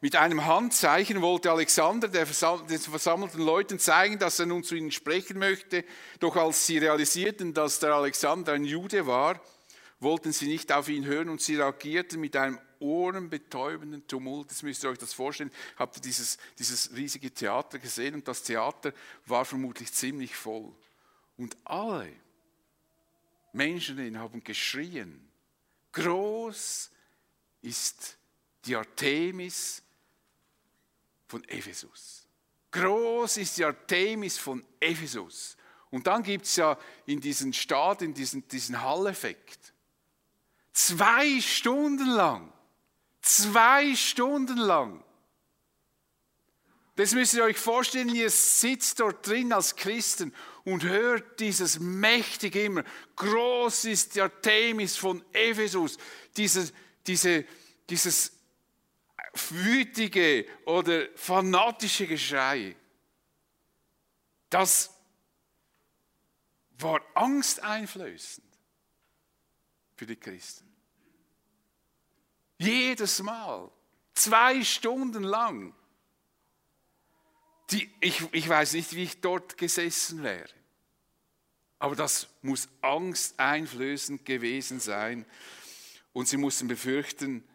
Mit 0.00 0.14
einem 0.14 0.46
Handzeichen 0.46 1.22
wollte 1.22 1.50
Alexander 1.50 2.06
den 2.06 2.26
versammelten 2.26 3.42
Leuten 3.42 3.80
zeigen, 3.80 4.18
dass 4.18 4.38
er 4.38 4.46
nun 4.46 4.62
zu 4.62 4.76
ihnen 4.76 4.92
sprechen 4.92 5.38
möchte. 5.38 5.84
Doch 6.20 6.36
als 6.36 6.66
sie 6.66 6.78
realisierten, 6.78 7.52
dass 7.52 7.80
der 7.80 7.94
Alexander 7.94 8.52
ein 8.52 8.64
Jude 8.64 9.08
war, 9.08 9.40
wollten 9.98 10.32
sie 10.32 10.46
nicht 10.46 10.70
auf 10.70 10.88
ihn 10.88 11.04
hören 11.04 11.28
und 11.28 11.40
sie 11.40 11.56
reagierten 11.56 12.20
mit 12.20 12.36
einem 12.36 12.60
ohrenbetäubenden 12.78 14.06
Tumult. 14.06 14.52
Das 14.52 14.62
müsst 14.62 14.84
ihr 14.84 14.90
euch 14.90 14.98
das 14.98 15.12
vorstellen. 15.12 15.50
Habt 15.76 15.96
ihr 15.96 16.02
dieses, 16.02 16.38
dieses 16.56 16.94
riesige 16.94 17.32
Theater 17.32 17.80
gesehen? 17.80 18.14
Und 18.14 18.28
das 18.28 18.44
Theater 18.44 18.92
war 19.26 19.44
vermutlich 19.44 19.92
ziemlich 19.92 20.36
voll. 20.36 20.72
Und 21.36 21.56
alle 21.64 22.12
Menschen 23.52 24.16
haben 24.16 24.44
geschrien. 24.44 25.28
Groß 25.90 26.90
ist 27.62 28.16
die 28.64 28.76
Artemis 28.76 29.82
von 31.28 31.44
Ephesus. 31.44 32.26
Groß 32.72 33.36
ist 33.36 33.56
die 33.58 33.64
Artemis 33.64 34.36
von 34.38 34.64
Ephesus. 34.80 35.56
Und 35.90 36.06
dann 36.06 36.22
gibt 36.22 36.44
es 36.44 36.56
ja 36.56 36.76
in 37.06 37.20
diesen 37.20 37.52
Staaten 37.52 38.12
diesen, 38.12 38.46
diesen 38.48 38.82
Hall-Effekt. 38.82 39.72
Zwei 40.72 41.40
Stunden 41.40 42.08
lang. 42.08 42.52
Zwei 43.22 43.94
Stunden 43.94 44.58
lang. 44.58 45.02
Das 46.96 47.12
müsst 47.12 47.34
ihr 47.34 47.44
euch 47.44 47.56
vorstellen, 47.56 48.08
ihr 48.08 48.28
sitzt 48.28 48.98
dort 48.98 49.26
drin 49.26 49.52
als 49.52 49.76
Christen 49.76 50.34
und 50.64 50.82
hört 50.82 51.38
dieses 51.38 51.78
mächtige 51.78 52.64
immer. 52.64 52.82
Groß 53.16 53.84
ist 53.84 54.16
der 54.16 54.24
Artemis 54.24 54.96
von 54.96 55.24
Ephesus. 55.32 55.96
Diese, 56.36 56.70
diese, 57.06 57.44
dieses 57.88 58.32
wütige 59.52 60.46
oder 60.64 61.08
fanatische 61.14 62.06
Geschrei. 62.06 62.76
Das 64.50 64.94
war 66.78 67.00
angsteinflößend 67.14 68.46
für 69.96 70.06
die 70.06 70.16
Christen. 70.16 70.66
Jedes 72.58 73.22
Mal, 73.22 73.70
zwei 74.14 74.62
Stunden 74.64 75.22
lang. 75.22 75.74
Die, 77.70 77.90
ich, 78.00 78.22
ich 78.32 78.48
weiß 78.48 78.72
nicht, 78.72 78.94
wie 78.94 79.04
ich 79.04 79.20
dort 79.20 79.58
gesessen 79.58 80.22
wäre. 80.22 80.48
Aber 81.78 81.94
das 81.94 82.28
muss 82.42 82.68
angsteinflößend 82.80 84.24
gewesen 84.24 84.80
sein. 84.80 85.26
Und 86.12 86.26
sie 86.26 86.36
mussten 86.36 86.66
befürchten, 86.66 87.46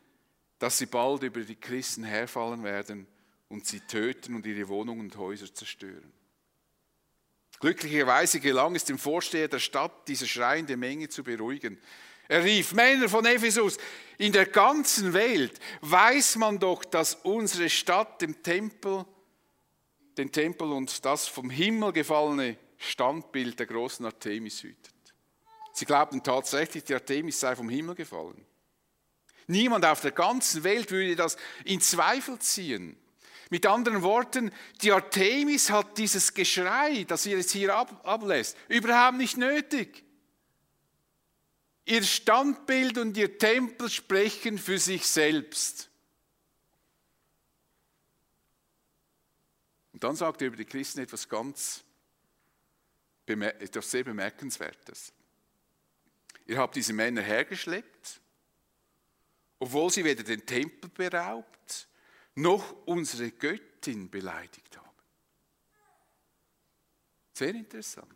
dass 0.64 0.78
sie 0.78 0.86
bald 0.86 1.24
über 1.24 1.42
die 1.42 1.58
Christen 1.58 2.06
herfallen 2.06 2.64
werden 2.64 3.06
und 3.50 3.68
sie 3.68 3.82
töten 3.82 4.34
und 4.34 4.46
ihre 4.46 4.70
Wohnungen 4.70 5.02
und 5.02 5.18
Häuser 5.18 5.54
zerstören. 5.54 6.14
Glücklicherweise 7.60 8.40
gelang 8.40 8.74
es 8.74 8.86
dem 8.86 8.98
Vorsteher 8.98 9.50
der 9.50 9.60
Stadt, 9.60 10.08
diese 10.08 10.26
schreiende 10.26 10.78
Menge 10.78 11.10
zu 11.10 11.22
beruhigen. 11.22 11.78
Er 12.30 12.46
rief, 12.46 12.72
Männer 12.72 13.10
von 13.10 13.26
Ephesus, 13.26 13.78
in 14.18 14.32
der 14.32 14.46
ganzen 14.46 15.12
Welt 15.12 15.60
weiß 15.82 16.38
man 16.38 16.60
doch, 16.60 16.86
dass 16.86 17.16
unsere 17.16 17.70
Stadt 17.70 18.22
dem 18.22 18.42
Tempel, 18.42 19.04
den 20.18 20.32
Tempel 20.32 20.72
und 20.72 21.04
das 21.04 21.28
vom 21.28 21.50
Himmel 21.50 21.92
gefallene 21.92 22.56
Standbild 22.78 23.60
der 23.60 23.66
großen 23.66 24.06
Artemis 24.06 24.64
hütet. 24.64 24.94
Sie 25.74 25.84
glaubten 25.84 26.24
tatsächlich, 26.24 26.86
die 26.86 26.94
Artemis 26.94 27.38
sei 27.38 27.54
vom 27.54 27.68
Himmel 27.68 27.96
gefallen. 27.96 28.46
Niemand 29.48 29.86
auf 29.86 30.02
der 30.02 30.12
ganzen 30.12 30.64
Welt 30.64 30.92
würde 30.92 31.16
das 31.16 31.38
in 31.66 31.82
Zweifel 31.82 32.40
ziehen. 32.40 32.98
Mit 33.50 33.66
anderen 33.66 34.02
Worten, 34.02 34.52
die 34.82 34.92
Artemis 34.92 35.70
hat 35.70 35.98
dieses 35.98 36.34
Geschrei, 36.34 37.04
das 37.04 37.26
ihr 37.26 37.38
jetzt 37.38 37.52
hier 37.52 37.76
ablässt, 37.76 38.58
überhaupt 38.68 39.18
nicht 39.18 39.38
nötig. 39.38 40.04
Ihr 41.86 42.04
Standbild 42.04 42.98
und 42.98 43.18
ihr 43.18 43.38
Tempel 43.38 43.90
sprechen 43.90 44.58
für 44.58 44.80
sich 44.80 45.06
selbst. 45.06 45.90
Und 49.92 50.04
dann 50.04 50.16
sagt 50.16 50.42
er 50.42 50.48
über 50.48 50.58
die 50.58 50.66
Christen 50.66 51.02
etwas 51.02 51.28
ganz, 51.30 51.84
etwas 53.26 53.92
sehr 53.92 54.04
Bemerkenswertes. 54.04 55.14
Ihr 56.46 56.58
habt 56.58 56.76
diese 56.76 56.94
Männer 56.94 57.22
hergeschleppt, 57.22 58.20
obwohl 59.64 59.90
sie 59.90 60.04
weder 60.04 60.24
den 60.24 60.46
Tempel 60.46 60.90
beraubt, 60.90 61.88
noch 62.36 62.76
unsere 62.86 63.32
Göttin 63.32 64.10
beleidigt 64.10 64.78
haben. 64.78 64.90
Sehr 67.32 67.56
interessant. 67.56 68.14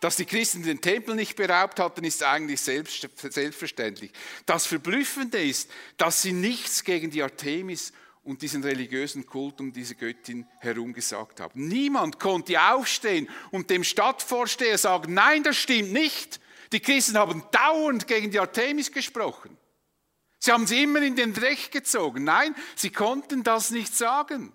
Dass 0.00 0.16
die 0.16 0.24
Christen 0.24 0.64
den 0.64 0.80
Tempel 0.80 1.14
nicht 1.14 1.36
beraubt 1.36 1.78
hatten, 1.78 2.02
ist 2.02 2.24
eigentlich 2.24 2.60
selbstverständlich. 2.60 4.10
Das 4.46 4.66
Verblüffende 4.66 5.40
ist, 5.40 5.70
dass 5.96 6.22
sie 6.22 6.32
nichts 6.32 6.82
gegen 6.82 7.12
die 7.12 7.22
Artemis 7.22 7.92
und 8.24 8.42
diesen 8.42 8.64
religiösen 8.64 9.26
Kult 9.26 9.60
um 9.60 9.72
diese 9.72 9.94
Göttin 9.94 10.44
herum 10.58 10.92
gesagt 10.92 11.38
haben. 11.38 11.68
Niemand 11.68 12.18
konnte 12.18 12.60
aufstehen 12.60 13.28
und 13.52 13.70
dem 13.70 13.84
Stadtvorsteher 13.84 14.78
sagen, 14.78 15.14
nein, 15.14 15.44
das 15.44 15.56
stimmt 15.56 15.92
nicht. 15.92 16.40
Die 16.72 16.80
Christen 16.80 17.18
haben 17.18 17.44
dauernd 17.52 18.06
gegen 18.06 18.30
die 18.30 18.40
Artemis 18.40 18.90
gesprochen. 18.90 19.56
Sie 20.38 20.50
haben 20.50 20.66
sie 20.66 20.82
immer 20.82 21.02
in 21.02 21.14
den 21.14 21.34
Dreck 21.34 21.70
gezogen. 21.70 22.24
Nein, 22.24 22.54
sie 22.74 22.90
konnten 22.90 23.44
das 23.44 23.70
nicht 23.70 23.94
sagen. 23.94 24.52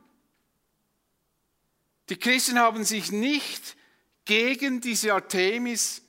Die 2.10 2.18
Christen 2.18 2.60
haben 2.60 2.84
sich 2.84 3.12
nicht 3.12 3.78
gegen 4.26 4.82
diese 4.82 5.14
Artemis 5.14 6.02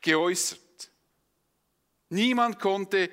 geäußert. 0.00 0.60
Niemand 2.08 2.60
konnte 2.60 3.10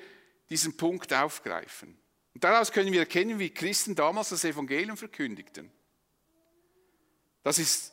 diesen 0.48 0.76
Punkt 0.76 1.12
aufgreifen. 1.12 1.98
Und 2.34 2.44
daraus 2.44 2.72
können 2.72 2.92
wir 2.92 3.00
erkennen, 3.00 3.38
wie 3.38 3.50
Christen 3.50 3.94
damals 3.94 4.30
das 4.30 4.44
Evangelium 4.44 4.96
verkündigten. 4.96 5.70
Das, 7.42 7.58
ist, 7.58 7.92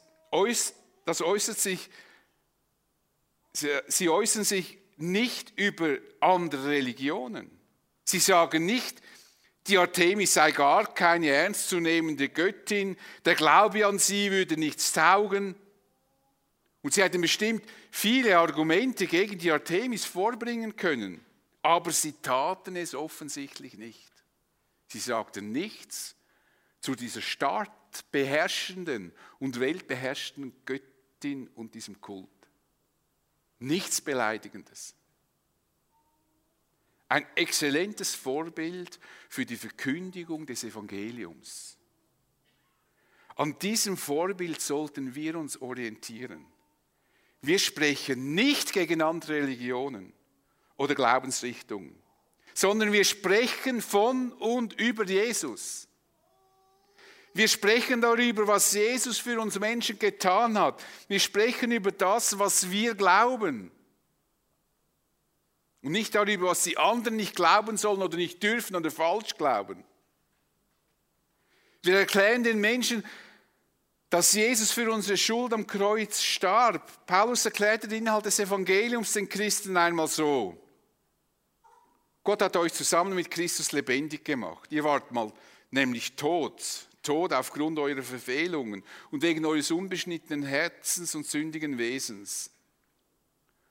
das 1.06 1.22
äußert 1.22 1.58
sich, 1.58 1.90
sie 3.88 4.10
äußern 4.10 4.44
sich 4.44 4.78
nicht 4.98 5.58
über 5.58 5.98
andere 6.20 6.70
Religionen. 6.70 7.52
Sie 8.04 8.20
sagen 8.20 8.66
nicht, 8.66 9.02
die 9.68 9.78
Artemis 9.78 10.34
sei 10.34 10.52
gar 10.52 10.94
keine 10.94 11.28
ernstzunehmende 11.28 12.30
Göttin, 12.30 12.98
der 13.26 13.36
Glaube 13.36 13.86
an 13.86 14.00
sie 14.00 14.32
würde 14.32 14.58
nichts 14.58 14.94
taugen. 14.94 15.56
Und 16.82 16.94
sie 16.94 17.04
hätten 17.04 17.22
bestimmt 17.22 17.66
viele 17.92 18.38
Argumente 18.38 19.08
gegen 19.08 19.38
die 19.38 19.52
Artemis 19.52 20.06
vorbringen 20.06 20.76
können, 20.78 21.20
aber 21.62 21.92
sie 21.92 22.14
taten 22.14 22.78
es 22.78 22.96
offensichtlich 22.96 23.78
nicht. 23.78 24.12
Sie 24.88 25.00
sagten 25.00 25.52
nichts 25.52 26.16
zu 26.80 26.96
dieser 26.96 27.22
startbeherrschenden 27.22 29.12
und 29.40 29.60
weltbeherrschenden 29.60 30.54
Göttin 30.66 31.50
und 31.56 31.76
diesem 31.76 32.00
Kult. 32.00 32.30
Nichts 33.60 34.02
Beleidigendes. 34.02 34.96
Ein 37.10 37.26
exzellentes 37.36 38.14
Vorbild 38.14 39.00
für 39.30 39.46
die 39.46 39.56
Verkündigung 39.56 40.46
des 40.46 40.64
Evangeliums. 40.64 41.78
An 43.36 43.58
diesem 43.60 43.98
Vorbild 43.98 44.62
sollten 44.62 45.16
wir 45.16 45.38
uns 45.38 45.62
orientieren. 45.62 46.46
Wir 47.42 47.60
sprechen 47.60 48.34
nicht 48.34 48.74
gegen 48.74 49.02
andere 49.02 49.36
Religionen 49.36 50.12
oder 50.76 50.96
Glaubensrichtungen, 50.96 51.96
sondern 52.54 52.92
wir 52.92 53.04
sprechen 53.04 53.82
von 53.82 54.34
und 54.34 54.74
über 54.80 55.06
Jesus. 55.06 55.87
Wir 57.38 57.48
sprechen 57.48 58.02
darüber, 58.02 58.48
was 58.48 58.72
Jesus 58.72 59.20
für 59.20 59.40
uns 59.40 59.60
Menschen 59.60 60.00
getan 60.00 60.58
hat. 60.58 60.84
Wir 61.08 61.20
sprechen 61.20 61.72
über 61.72 61.92
das, 61.92 62.40
was 62.40 62.72
wir 62.72 62.96
glauben. 62.96 63.72
Und 65.84 65.92
nicht 65.92 66.16
darüber, 66.16 66.48
was 66.48 66.64
die 66.64 66.80
anderen 66.80 67.16
nicht 67.16 67.36
glauben 67.36 67.78
sollen 67.78 68.02
oder 68.02 68.18
nicht 68.18 68.42
dürfen 68.42 68.76
oder 68.76 68.90
falsch 68.90 69.36
glauben. 69.36 69.84
Wir 71.84 72.00
erklären 72.00 72.44
den 72.44 72.58
Menschen, 72.60 73.06
dass 74.10 74.34
Jesus 74.34 74.72
für 74.72 74.92
unsere 74.92 75.16
Schuld 75.16 75.54
am 75.54 75.68
Kreuz 75.68 76.24
starb. 76.24 77.06
Paulus 77.06 77.46
erklärte 77.46 77.88
den 77.88 78.00
Inhalt 78.00 78.26
des 78.26 78.40
Evangeliums 78.40 79.14
den 79.14 79.30
Christen 79.30 79.78
einmal 79.78 80.08
so. 80.08 80.58
Gott 82.24 82.42
hat 82.42 82.56
euch 82.58 82.74
zusammen 82.74 83.14
mit 83.14 83.30
Christus 83.30 83.74
lebendig 83.74 84.26
gemacht. 84.26 84.72
Ihr 84.72 84.84
wart 84.84 85.12
mal 85.12 85.32
nämlich 85.70 86.16
tot, 86.16 86.88
Tod 87.08 87.32
aufgrund 87.32 87.80
eurer 87.80 88.04
Verfehlungen 88.04 88.84
und 89.12 89.22
wegen 89.22 89.46
eures 89.46 89.72
unbeschnittenen 89.72 90.44
Herzens 90.46 91.16
und 91.16 91.26
sündigen 91.26 91.78
Wesens. 91.78 92.52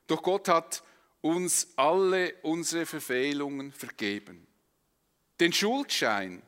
Doch 0.06 0.22
Gott 0.22 0.48
hat 0.48 0.82
uns 1.20 1.68
alle 1.76 2.34
unsere 2.42 2.86
Verfehlungen 2.86 3.72
vergeben. 3.72 4.46
Den 5.38 5.52
Schuldschein, 5.52 6.40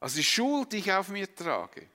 also 0.00 0.16
die 0.16 0.24
Schuld, 0.24 0.72
die 0.72 0.78
ich 0.78 0.90
auf 0.90 1.08
mir 1.08 1.32
trage, 1.34 1.86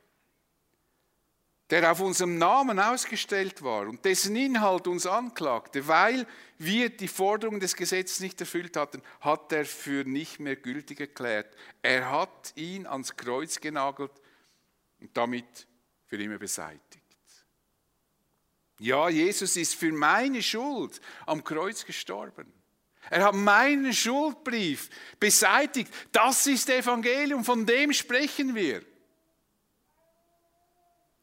der 1.70 1.92
auf 1.92 2.00
unserem 2.00 2.38
Namen 2.38 2.80
ausgestellt 2.80 3.62
war 3.62 3.88
und 3.88 4.06
dessen 4.06 4.36
Inhalt 4.36 4.88
uns 4.88 5.06
anklagte, 5.06 5.88
weil 5.88 6.26
wir 6.58 6.90
die 6.90 7.10
Forderungen 7.10 7.60
des 7.60 7.76
Gesetzes 7.76 8.22
nicht 8.22 8.40
erfüllt 8.40 8.78
hatten, 8.78 9.02
hat 9.20 9.52
er 9.52 9.66
für 9.66 10.06
nicht 10.06 10.40
mehr 10.40 10.56
gültig 10.56 11.00
erklärt. 11.02 11.54
Er 11.82 12.10
hat 12.10 12.54
ihn 12.56 12.88
ans 12.88 13.16
Kreuz 13.16 13.60
genagelt 13.60 14.12
und 15.02 15.16
damit 15.16 15.68
für 16.06 16.18
immer 16.18 16.38
beseitigt. 16.38 17.04
Ja, 18.80 19.10
Jesus 19.10 19.58
ist 19.58 19.76
für 19.76 19.92
meine 19.92 20.42
Schuld 20.42 21.02
am 21.26 21.44
Kreuz 21.44 21.84
gestorben. 21.84 22.54
Er 23.10 23.26
hat 23.26 23.36
meinen 23.36 23.94
Schuldbrief 23.94 24.90
beseitigt. 25.20 25.92
Das 26.12 26.46
ist 26.48 26.70
Evangelium, 26.70 27.44
von 27.44 27.66
dem 27.66 27.94
sprechen 27.94 28.54
wir. 28.54 28.84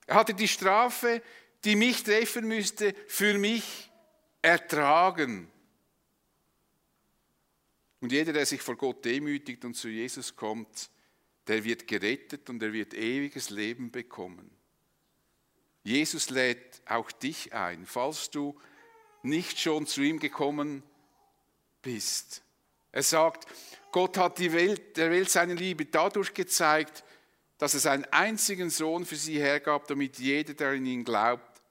Er 0.06 0.16
hatte 0.16 0.34
die 0.34 0.48
Strafe, 0.48 1.22
die 1.64 1.76
mich 1.76 2.02
treffen 2.02 2.46
müsste, 2.46 2.94
für 3.08 3.38
mich 3.38 3.90
ertragen. 4.42 5.50
Und 8.00 8.12
jeder, 8.12 8.34
der 8.34 8.44
sich 8.44 8.60
vor 8.60 8.76
Gott 8.76 9.04
demütigt 9.04 9.64
und 9.64 9.74
zu 9.74 9.88
Jesus 9.88 10.36
kommt, 10.36 10.90
der 11.46 11.64
wird 11.64 11.86
gerettet 11.86 12.50
und 12.50 12.62
er 12.62 12.72
wird 12.72 12.92
ewiges 12.92 13.50
Leben 13.50 13.90
bekommen. 13.90 14.50
Jesus 15.82 16.30
lädt 16.30 16.82
auch 16.86 17.12
dich 17.12 17.52
ein, 17.52 17.86
falls 17.86 18.30
du 18.30 18.58
nicht 19.22 19.58
schon 19.58 19.86
zu 19.86 20.02
ihm 20.02 20.18
gekommen 20.18 20.82
bist. 21.82 22.42
Er 22.92 23.02
sagt, 23.02 23.46
Gott 23.90 24.16
hat 24.18 24.38
die 24.38 24.52
Welt, 24.52 24.96
der 24.96 25.10
Welt 25.10 25.30
seine 25.30 25.54
Liebe 25.54 25.86
dadurch 25.86 26.32
gezeigt, 26.32 27.04
dass 27.58 27.74
er 27.74 27.80
seinen 27.80 28.04
einzigen 28.06 28.70
Sohn 28.70 29.06
für 29.06 29.16
sie 29.16 29.38
hergab, 29.38 29.86
damit 29.86 30.18
jeder, 30.18 30.54
der 30.54 30.72
in 30.72 30.86
ihn 30.86 31.04
glaubt, 31.04 31.62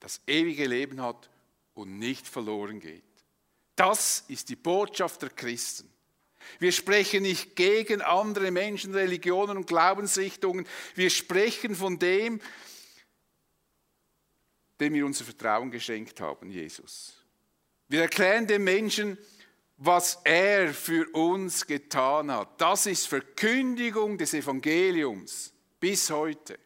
das 0.00 0.20
ewige 0.26 0.66
Leben 0.66 1.00
hat 1.00 1.30
und 1.74 1.98
nicht 1.98 2.26
verloren 2.26 2.80
geht. 2.80 3.04
Das 3.76 4.24
ist 4.28 4.48
die 4.48 4.56
Botschaft 4.56 5.22
der 5.22 5.30
Christen. 5.30 5.90
Wir 6.58 6.72
sprechen 6.72 7.22
nicht 7.22 7.54
gegen 7.54 8.02
andere 8.02 8.50
Menschen, 8.50 8.94
Religionen 8.94 9.56
und 9.56 9.66
Glaubensrichtungen. 9.66 10.66
Wir 10.94 11.10
sprechen 11.10 11.74
von 11.74 11.98
dem, 11.98 12.40
dem 14.80 14.94
wir 14.94 15.04
unser 15.04 15.24
Vertrauen 15.24 15.70
geschenkt 15.70 16.20
haben, 16.20 16.50
Jesus. 16.50 17.14
Wir 17.88 18.02
erklären 18.02 18.46
den 18.46 18.64
Menschen, 18.64 19.18
was 19.82 20.20
er 20.24 20.74
für 20.74 21.08
uns 21.14 21.66
getan 21.66 22.30
hat. 22.30 22.60
Das 22.60 22.84
ist 22.84 23.08
Verkündigung 23.08 24.18
des 24.18 24.34
Evangeliums 24.34 25.54
bis 25.80 26.10
heute. 26.10 26.58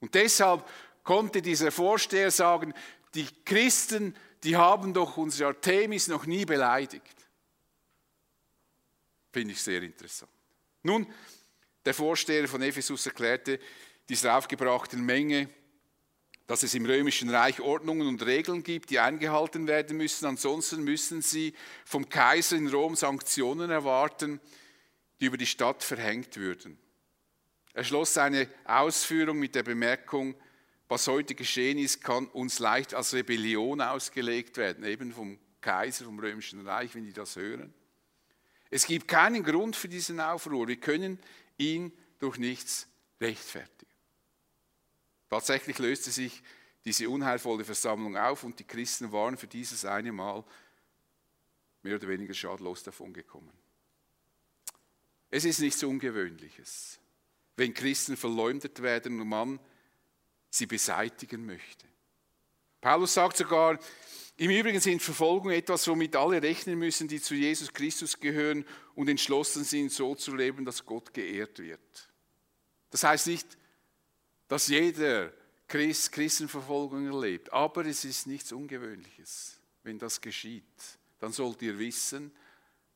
Und 0.00 0.12
deshalb 0.16 0.68
konnte 1.04 1.40
dieser 1.40 1.70
Vorsteher 1.70 2.32
sagen, 2.32 2.74
die 3.14 3.28
Christen, 3.44 4.16
die 4.42 4.56
haben 4.56 4.92
doch 4.92 5.16
unsere 5.16 5.50
Artemis 5.50 6.08
noch 6.08 6.26
nie 6.26 6.44
beleidigt. 6.44 7.14
Finde 9.32 9.52
ich 9.52 9.62
sehr 9.62 9.80
interessant. 9.80 10.32
Nun, 10.82 11.06
der 11.84 11.94
Vorsteher 11.94 12.48
von 12.48 12.62
Ephesus 12.62 13.06
erklärte 13.06 13.60
dieser 14.08 14.36
aufgebrachten 14.36 15.04
Menge, 15.04 15.48
dass 16.46 16.62
es 16.62 16.74
im 16.74 16.84
römischen 16.84 17.30
Reich 17.30 17.60
Ordnungen 17.60 18.06
und 18.06 18.24
Regeln 18.24 18.62
gibt, 18.62 18.90
die 18.90 18.98
eingehalten 18.98 19.66
werden 19.66 19.96
müssen. 19.96 20.26
Ansonsten 20.26 20.84
müssen 20.84 21.22
sie 21.22 21.54
vom 21.84 22.08
Kaiser 22.08 22.56
in 22.56 22.68
Rom 22.68 22.96
Sanktionen 22.96 23.70
erwarten, 23.70 24.40
die 25.20 25.26
über 25.26 25.38
die 25.38 25.46
Stadt 25.46 25.82
verhängt 25.82 26.36
würden. 26.36 26.78
Er 27.72 27.84
schloss 27.84 28.14
seine 28.14 28.48
Ausführung 28.64 29.38
mit 29.38 29.54
der 29.54 29.62
Bemerkung, 29.62 30.34
was 30.86 31.08
heute 31.08 31.34
geschehen 31.34 31.78
ist, 31.78 32.04
kann 32.04 32.26
uns 32.26 32.58
leicht 32.58 32.94
als 32.94 33.14
Rebellion 33.14 33.80
ausgelegt 33.80 34.58
werden, 34.58 34.84
eben 34.84 35.12
vom 35.12 35.38
Kaiser, 35.60 36.04
vom 36.04 36.18
römischen 36.18 36.66
Reich, 36.66 36.94
wenn 36.94 37.04
die 37.04 37.12
das 37.12 37.36
hören. 37.36 37.72
Es 38.70 38.86
gibt 38.86 39.08
keinen 39.08 39.42
Grund 39.42 39.76
für 39.76 39.88
diesen 39.88 40.20
Aufruhr. 40.20 40.68
Wir 40.68 40.76
können 40.76 41.18
ihn 41.56 41.92
durch 42.18 42.38
nichts 42.38 42.86
rechtfertigen. 43.20 43.93
Tatsächlich 45.28 45.78
löste 45.78 46.10
sich 46.10 46.42
diese 46.84 47.08
unheilvolle 47.08 47.64
Versammlung 47.64 48.16
auf 48.16 48.44
und 48.44 48.58
die 48.58 48.64
Christen 48.64 49.10
waren 49.12 49.36
für 49.36 49.46
dieses 49.46 49.84
eine 49.84 50.12
Mal 50.12 50.44
mehr 51.82 51.96
oder 51.96 52.08
weniger 52.08 52.34
schadlos 52.34 52.82
davongekommen. 52.82 53.52
Es 55.30 55.44
ist 55.44 55.60
nichts 55.60 55.82
Ungewöhnliches, 55.82 57.00
wenn 57.56 57.74
Christen 57.74 58.16
verleumdet 58.16 58.82
werden 58.82 59.20
und 59.20 59.28
man 59.28 59.58
sie 60.50 60.66
beseitigen 60.66 61.44
möchte. 61.44 61.86
Paulus 62.80 63.14
sagt 63.14 63.38
sogar, 63.38 63.78
im 64.36 64.50
Übrigen 64.50 64.80
sind 64.80 65.00
Verfolgungen 65.00 65.56
etwas, 65.56 65.86
womit 65.88 66.16
alle 66.16 66.42
rechnen 66.42 66.78
müssen, 66.78 67.08
die 67.08 67.20
zu 67.20 67.34
Jesus 67.34 67.72
Christus 67.72 68.18
gehören 68.18 68.64
und 68.94 69.08
entschlossen 69.08 69.64
sind, 69.64 69.90
so 69.90 70.14
zu 70.14 70.34
leben, 70.34 70.64
dass 70.64 70.84
Gott 70.84 71.14
geehrt 71.14 71.58
wird. 71.60 72.12
Das 72.90 73.04
heißt 73.04 73.28
nicht, 73.28 73.56
dass 74.48 74.68
jeder 74.68 75.32
Christ 75.66 76.12
Christenverfolgung 76.12 77.06
erlebt. 77.06 77.52
Aber 77.52 77.84
es 77.86 78.04
ist 78.04 78.26
nichts 78.26 78.52
Ungewöhnliches, 78.52 79.58
wenn 79.82 79.98
das 79.98 80.20
geschieht. 80.20 80.64
Dann 81.18 81.32
sollt 81.32 81.62
ihr 81.62 81.78
wissen, 81.78 82.32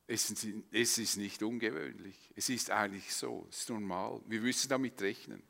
es 0.07 0.97
ist 0.97 1.17
nicht 1.17 1.43
ungewöhnlich. 1.43 2.15
Es 2.35 2.49
ist 2.49 2.71
eigentlich 2.71 3.13
so, 3.13 3.45
es 3.49 3.59
ist 3.59 3.69
normal. 3.69 4.21
Wir 4.27 4.41
müssen 4.41 4.69
damit 4.69 5.01
rechnen. 5.01 5.43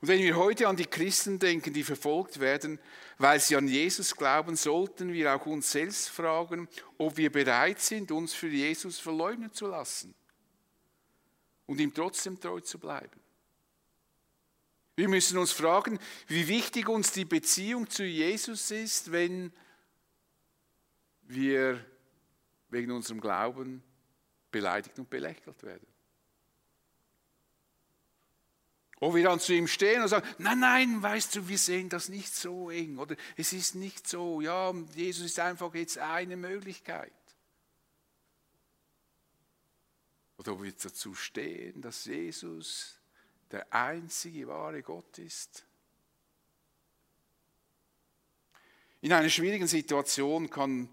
Und 0.00 0.08
wenn 0.08 0.20
wir 0.20 0.36
heute 0.36 0.68
an 0.68 0.76
die 0.76 0.86
Christen 0.86 1.38
denken, 1.38 1.72
die 1.72 1.84
verfolgt 1.84 2.40
werden, 2.40 2.78
weil 3.16 3.40
sie 3.40 3.56
an 3.56 3.68
Jesus 3.68 4.14
glauben, 4.14 4.56
sollten 4.56 5.12
wir 5.12 5.34
auch 5.34 5.46
uns 5.46 5.70
selbst 5.70 6.10
fragen, 6.10 6.68
ob 6.98 7.16
wir 7.16 7.30
bereit 7.30 7.80
sind, 7.80 8.10
uns 8.10 8.34
für 8.34 8.48
Jesus 8.48 8.98
verleugnen 8.98 9.52
zu 9.52 9.66
lassen 9.66 10.14
und 11.66 11.80
ihm 11.80 11.94
trotzdem 11.94 12.38
treu 12.38 12.60
zu 12.60 12.78
bleiben. 12.78 13.23
Wir 14.96 15.08
müssen 15.08 15.38
uns 15.38 15.52
fragen, 15.52 15.98
wie 16.28 16.46
wichtig 16.46 16.88
uns 16.88 17.10
die 17.12 17.24
Beziehung 17.24 17.90
zu 17.90 18.04
Jesus 18.04 18.70
ist, 18.70 19.10
wenn 19.10 19.52
wir 21.22 21.84
wegen 22.68 22.92
unserem 22.92 23.20
Glauben 23.20 23.82
beleidigt 24.50 24.98
und 24.98 25.10
belächelt 25.10 25.62
werden. 25.62 25.86
Ob 29.00 29.14
wir 29.14 29.24
dann 29.24 29.40
zu 29.40 29.52
ihm 29.52 29.66
stehen 29.66 30.00
und 30.02 30.08
sagen, 30.08 30.26
nein, 30.38 30.60
nein, 30.60 31.02
weißt 31.02 31.34
du, 31.34 31.48
wir 31.48 31.58
sehen 31.58 31.88
das 31.88 32.08
nicht 32.08 32.34
so 32.34 32.70
eng 32.70 32.98
oder 32.98 33.16
es 33.36 33.52
ist 33.52 33.74
nicht 33.74 34.08
so, 34.08 34.40
ja, 34.40 34.72
Jesus 34.94 35.26
ist 35.26 35.40
einfach 35.40 35.74
jetzt 35.74 35.98
eine 35.98 36.36
Möglichkeit. 36.36 37.12
Oder 40.38 40.52
ob 40.52 40.62
wir 40.62 40.72
dazu 40.72 41.14
stehen, 41.14 41.82
dass 41.82 42.04
Jesus 42.04 43.00
der 43.54 43.72
einzige 43.72 44.48
wahre 44.48 44.82
Gott 44.82 45.18
ist? 45.18 45.64
In 49.00 49.12
einer 49.12 49.28
schwierigen 49.30 49.68
Situation 49.68 50.50
kann 50.50 50.88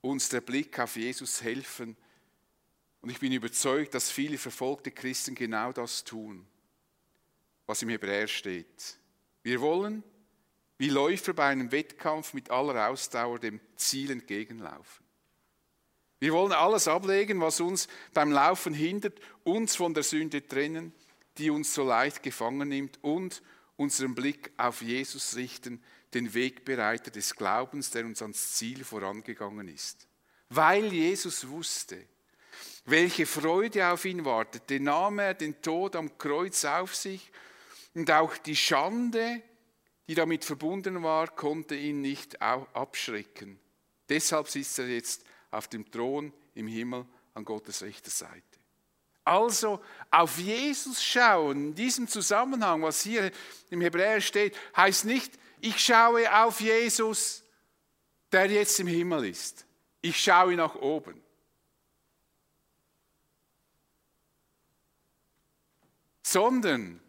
uns 0.00 0.30
der 0.30 0.40
Blick 0.40 0.78
auf 0.78 0.96
Jesus 0.96 1.42
helfen. 1.42 1.94
Und 3.02 3.10
ich 3.10 3.20
bin 3.20 3.32
überzeugt, 3.32 3.92
dass 3.92 4.10
viele 4.10 4.38
verfolgte 4.38 4.92
Christen 4.92 5.34
genau 5.34 5.72
das 5.72 6.04
tun, 6.04 6.46
was 7.66 7.82
im 7.82 7.90
Hebräer 7.90 8.28
steht. 8.28 8.98
Wir 9.42 9.60
wollen 9.60 10.02
wie 10.78 10.88
Läufer 10.88 11.34
bei 11.34 11.48
einem 11.48 11.70
Wettkampf 11.70 12.32
mit 12.32 12.50
aller 12.50 12.88
Ausdauer 12.88 13.38
dem 13.38 13.60
Ziel 13.76 14.10
entgegenlaufen. 14.10 15.04
Wir 16.18 16.32
wollen 16.32 16.52
alles 16.52 16.88
ablegen, 16.88 17.40
was 17.40 17.60
uns 17.60 17.88
beim 18.14 18.30
Laufen 18.30 18.72
hindert, 18.72 19.20
uns 19.44 19.76
von 19.76 19.92
der 19.92 20.02
Sünde 20.02 20.46
trennen 20.46 20.94
die 21.38 21.50
uns 21.50 21.74
so 21.74 21.84
leicht 21.84 22.22
gefangen 22.22 22.68
nimmt 22.68 22.98
und 23.02 23.42
unseren 23.76 24.14
Blick 24.14 24.52
auf 24.56 24.82
Jesus 24.82 25.36
richten, 25.36 25.82
den 26.14 26.32
Wegbereiter 26.32 27.10
des 27.10 27.34
Glaubens, 27.34 27.90
der 27.90 28.06
uns 28.06 28.22
ans 28.22 28.54
Ziel 28.54 28.84
vorangegangen 28.84 29.68
ist. 29.68 30.06
Weil 30.48 30.92
Jesus 30.92 31.48
wusste, 31.48 32.06
welche 32.86 33.26
Freude 33.26 33.88
auf 33.88 34.04
ihn 34.04 34.24
wartete, 34.24 34.80
nahm 34.80 35.18
er 35.18 35.34
den 35.34 35.60
Tod 35.60 35.96
am 35.96 36.16
Kreuz 36.16 36.64
auf 36.64 36.94
sich 36.94 37.30
und 37.94 38.10
auch 38.10 38.36
die 38.38 38.56
Schande, 38.56 39.42
die 40.06 40.14
damit 40.14 40.44
verbunden 40.44 41.02
war, 41.02 41.28
konnte 41.28 41.74
ihn 41.74 42.00
nicht 42.00 42.40
abschrecken. 42.40 43.58
Deshalb 44.08 44.48
sitzt 44.48 44.78
er 44.78 44.86
jetzt 44.88 45.24
auf 45.50 45.66
dem 45.68 45.90
Thron 45.90 46.32
im 46.54 46.68
Himmel 46.68 47.04
an 47.34 47.44
Gottes 47.44 47.82
rechter 47.82 48.10
Seite. 48.10 48.55
Also 49.26 49.82
auf 50.08 50.38
Jesus 50.38 51.02
schauen, 51.02 51.56
in 51.56 51.74
diesem 51.74 52.06
Zusammenhang, 52.06 52.80
was 52.82 53.02
hier 53.02 53.32
im 53.70 53.80
Hebräer 53.80 54.20
steht, 54.20 54.56
heißt 54.76 55.04
nicht, 55.04 55.36
ich 55.60 55.84
schaue 55.84 56.32
auf 56.32 56.60
Jesus, 56.60 57.42
der 58.30 58.46
jetzt 58.46 58.78
im 58.78 58.86
Himmel 58.86 59.24
ist. 59.26 59.66
Ich 60.00 60.16
schaue 60.22 60.54
nach 60.54 60.76
oben. 60.76 61.20
Sondern, 66.22 67.00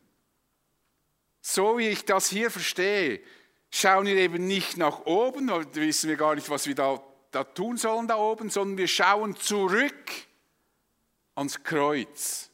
so 1.40 1.78
wie 1.78 1.90
ich 1.90 2.04
das 2.04 2.30
hier 2.30 2.50
verstehe, 2.50 3.22
schauen 3.70 4.08
wir 4.08 4.16
eben 4.16 4.48
nicht 4.48 4.76
nach 4.76 5.06
oben, 5.06 5.50
weil 5.52 5.72
wissen 5.76 6.10
wir 6.10 6.18
gar 6.18 6.34
nicht, 6.34 6.50
was 6.50 6.66
wir 6.66 6.74
da, 6.74 7.00
da 7.30 7.44
tun 7.44 7.78
sollen 7.78 8.08
da 8.08 8.16
oben, 8.16 8.50
sondern 8.50 8.80
wir 8.80 8.88
schauen 8.88 9.36
zurück 9.36 10.27
ans 11.38 11.64
Kreuz. 11.64 12.50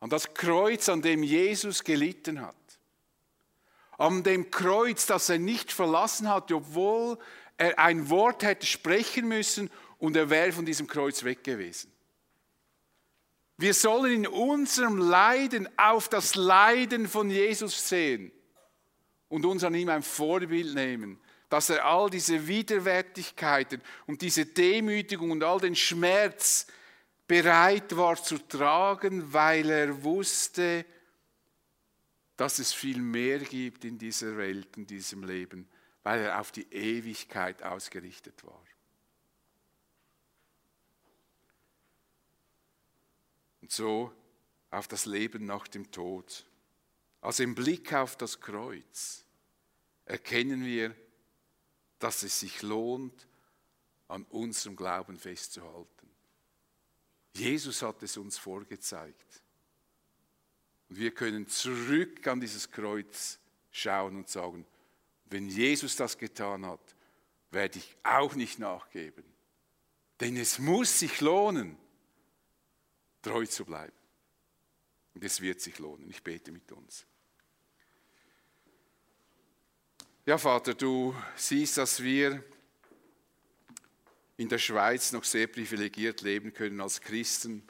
An 0.00 0.10
das 0.10 0.34
Kreuz, 0.34 0.88
an 0.88 1.02
dem 1.02 1.22
Jesus 1.22 1.84
gelitten 1.84 2.40
hat. 2.40 2.56
An 3.96 4.22
dem 4.22 4.50
Kreuz, 4.50 5.06
das 5.06 5.28
er 5.28 5.38
nicht 5.38 5.70
verlassen 5.70 6.28
hat, 6.28 6.50
obwohl 6.50 7.18
er 7.56 7.78
ein 7.78 8.08
Wort 8.10 8.42
hätte 8.42 8.66
sprechen 8.66 9.28
müssen 9.28 9.70
und 9.98 10.16
er 10.16 10.30
wäre 10.30 10.52
von 10.52 10.66
diesem 10.66 10.86
Kreuz 10.86 11.22
weg 11.22 11.44
gewesen. 11.44 11.92
Wir 13.56 13.72
sollen 13.72 14.12
in 14.12 14.26
unserem 14.26 14.98
Leiden 14.98 15.68
auf 15.78 16.08
das 16.08 16.34
Leiden 16.34 17.06
von 17.06 17.30
Jesus 17.30 17.88
sehen 17.88 18.32
und 19.28 19.46
uns 19.46 19.62
an 19.62 19.74
ihm 19.74 19.90
ein 19.90 20.02
Vorbild 20.02 20.74
nehmen, 20.74 21.20
dass 21.50 21.70
er 21.70 21.84
all 21.84 22.10
diese 22.10 22.48
Widerwärtigkeiten 22.48 23.80
und 24.06 24.22
diese 24.22 24.44
Demütigung 24.44 25.30
und 25.30 25.44
all 25.44 25.60
den 25.60 25.76
Schmerz 25.76 26.66
bereit 27.42 27.96
war 27.96 28.14
zu 28.14 28.38
tragen, 28.38 29.32
weil 29.32 29.68
er 29.68 30.04
wusste, 30.04 30.86
dass 32.36 32.60
es 32.60 32.72
viel 32.72 32.98
mehr 32.98 33.40
gibt 33.40 33.84
in 33.84 33.98
dieser 33.98 34.36
Welt, 34.36 34.76
in 34.76 34.86
diesem 34.86 35.24
Leben, 35.24 35.68
weil 36.04 36.20
er 36.20 36.40
auf 36.40 36.52
die 36.52 36.72
Ewigkeit 36.72 37.60
ausgerichtet 37.64 38.44
war. 38.44 38.64
Und 43.62 43.72
so 43.72 44.12
auf 44.70 44.86
das 44.86 45.04
Leben 45.04 45.44
nach 45.44 45.66
dem 45.66 45.90
Tod. 45.90 46.46
Also 47.20 47.42
im 47.42 47.56
Blick 47.56 47.92
auf 47.94 48.14
das 48.14 48.40
Kreuz 48.40 49.24
erkennen 50.04 50.64
wir, 50.64 50.94
dass 51.98 52.22
es 52.22 52.38
sich 52.38 52.62
lohnt, 52.62 53.26
an 54.06 54.22
unserem 54.26 54.76
Glauben 54.76 55.18
festzuhalten. 55.18 55.93
Jesus 57.34 57.82
hat 57.82 58.02
es 58.02 58.16
uns 58.16 58.38
vorgezeigt. 58.38 59.42
Und 60.88 60.98
wir 60.98 61.12
können 61.12 61.48
zurück 61.48 62.26
an 62.26 62.40
dieses 62.40 62.70
Kreuz 62.70 63.38
schauen 63.70 64.16
und 64.16 64.28
sagen, 64.28 64.64
wenn 65.26 65.48
Jesus 65.48 65.96
das 65.96 66.16
getan 66.16 66.64
hat, 66.64 66.94
werde 67.50 67.78
ich 67.78 67.96
auch 68.02 68.34
nicht 68.34 68.58
nachgeben. 68.58 69.24
Denn 70.20 70.36
es 70.36 70.58
muss 70.58 71.00
sich 71.00 71.20
lohnen, 71.20 71.76
treu 73.22 73.46
zu 73.46 73.64
bleiben. 73.64 73.96
Und 75.14 75.24
es 75.24 75.40
wird 75.40 75.60
sich 75.60 75.78
lohnen. 75.78 76.08
Ich 76.10 76.22
bete 76.22 76.52
mit 76.52 76.70
uns. 76.72 77.06
Ja, 80.26 80.38
Vater, 80.38 80.74
du 80.74 81.14
siehst, 81.36 81.78
dass 81.78 82.02
wir 82.02 82.42
in 84.36 84.48
der 84.48 84.58
Schweiz 84.58 85.12
noch 85.12 85.24
sehr 85.24 85.46
privilegiert 85.46 86.20
leben 86.22 86.52
können 86.52 86.80
als 86.80 87.00
Christen. 87.00 87.62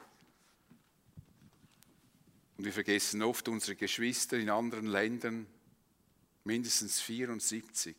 Und 2.57 2.65
wir 2.65 2.73
vergessen 2.73 3.21
oft 3.21 3.47
unsere 3.47 3.75
Geschwister 3.75 4.37
in 4.37 4.49
anderen 4.49 4.87
Ländern, 4.87 5.45
mindestens 6.43 7.01
74 7.01 7.95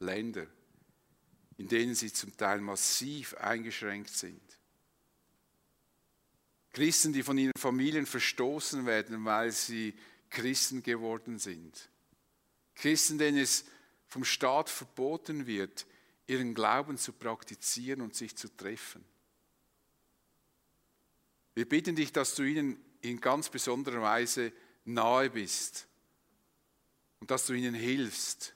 Länder, 0.00 0.46
in 1.56 1.68
denen 1.68 1.94
sie 1.94 2.12
zum 2.12 2.36
Teil 2.36 2.60
massiv 2.60 3.34
eingeschränkt 3.34 4.10
sind. 4.10 4.40
Christen, 6.72 7.12
die 7.12 7.22
von 7.22 7.38
ihren 7.38 7.52
Familien 7.58 8.06
verstoßen 8.06 8.86
werden, 8.86 9.24
weil 9.24 9.52
sie 9.52 9.94
Christen 10.30 10.82
geworden 10.82 11.38
sind. 11.38 11.90
Christen, 12.74 13.18
denen 13.18 13.38
es 13.38 13.66
vom 14.06 14.24
Staat 14.24 14.70
verboten 14.70 15.46
wird, 15.46 15.86
ihren 16.26 16.54
Glauben 16.54 16.96
zu 16.96 17.12
praktizieren 17.12 18.00
und 18.00 18.14
sich 18.14 18.36
zu 18.36 18.54
treffen. 18.56 19.04
Wir 21.54 21.68
bitten 21.68 21.96
dich, 21.96 22.12
dass 22.12 22.34
du 22.34 22.42
ihnen 22.42 22.82
in 23.00 23.20
ganz 23.20 23.50
besonderer 23.50 24.00
Weise 24.00 24.52
nahe 24.84 25.30
bist 25.30 25.86
und 27.20 27.30
dass 27.30 27.46
du 27.46 27.52
ihnen 27.52 27.74
hilfst, 27.74 28.54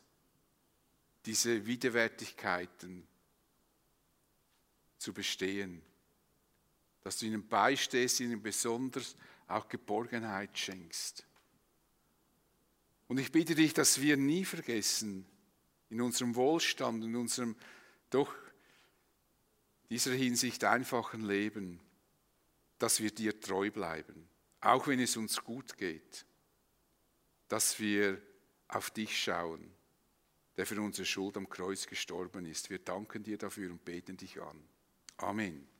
diese 1.26 1.66
Widerwärtigkeiten 1.66 3.06
zu 4.98 5.12
bestehen, 5.12 5.82
dass 7.02 7.18
du 7.18 7.26
ihnen 7.26 7.46
beistehst, 7.46 8.20
ihnen 8.20 8.42
besonders 8.42 9.16
auch 9.48 9.68
Geborgenheit 9.68 10.56
schenkst. 10.56 11.26
Und 13.08 13.18
ich 13.18 13.30
bitte 13.30 13.54
dich, 13.54 13.74
dass 13.74 14.00
wir 14.00 14.16
nie 14.16 14.44
vergessen, 14.44 15.26
in 15.90 16.00
unserem 16.00 16.34
Wohlstand, 16.34 17.04
in 17.04 17.16
unserem 17.16 17.56
doch 18.10 18.34
dieser 19.90 20.12
Hinsicht 20.12 20.64
einfachen 20.64 21.24
Leben, 21.24 21.80
dass 22.78 23.00
wir 23.00 23.10
dir 23.10 23.40
treu 23.40 23.70
bleiben, 23.70 24.28
auch 24.60 24.86
wenn 24.86 25.00
es 25.00 25.16
uns 25.16 25.42
gut 25.42 25.76
geht, 25.76 26.26
dass 27.48 27.78
wir 27.78 28.20
auf 28.68 28.90
dich 28.90 29.18
schauen, 29.18 29.72
der 30.56 30.66
für 30.66 30.80
unsere 30.80 31.06
Schuld 31.06 31.36
am 31.36 31.48
Kreuz 31.48 31.86
gestorben 31.86 32.46
ist. 32.46 32.70
Wir 32.70 32.78
danken 32.78 33.22
dir 33.22 33.38
dafür 33.38 33.70
und 33.70 33.84
beten 33.84 34.16
dich 34.16 34.40
an. 34.40 34.60
Amen. 35.18 35.75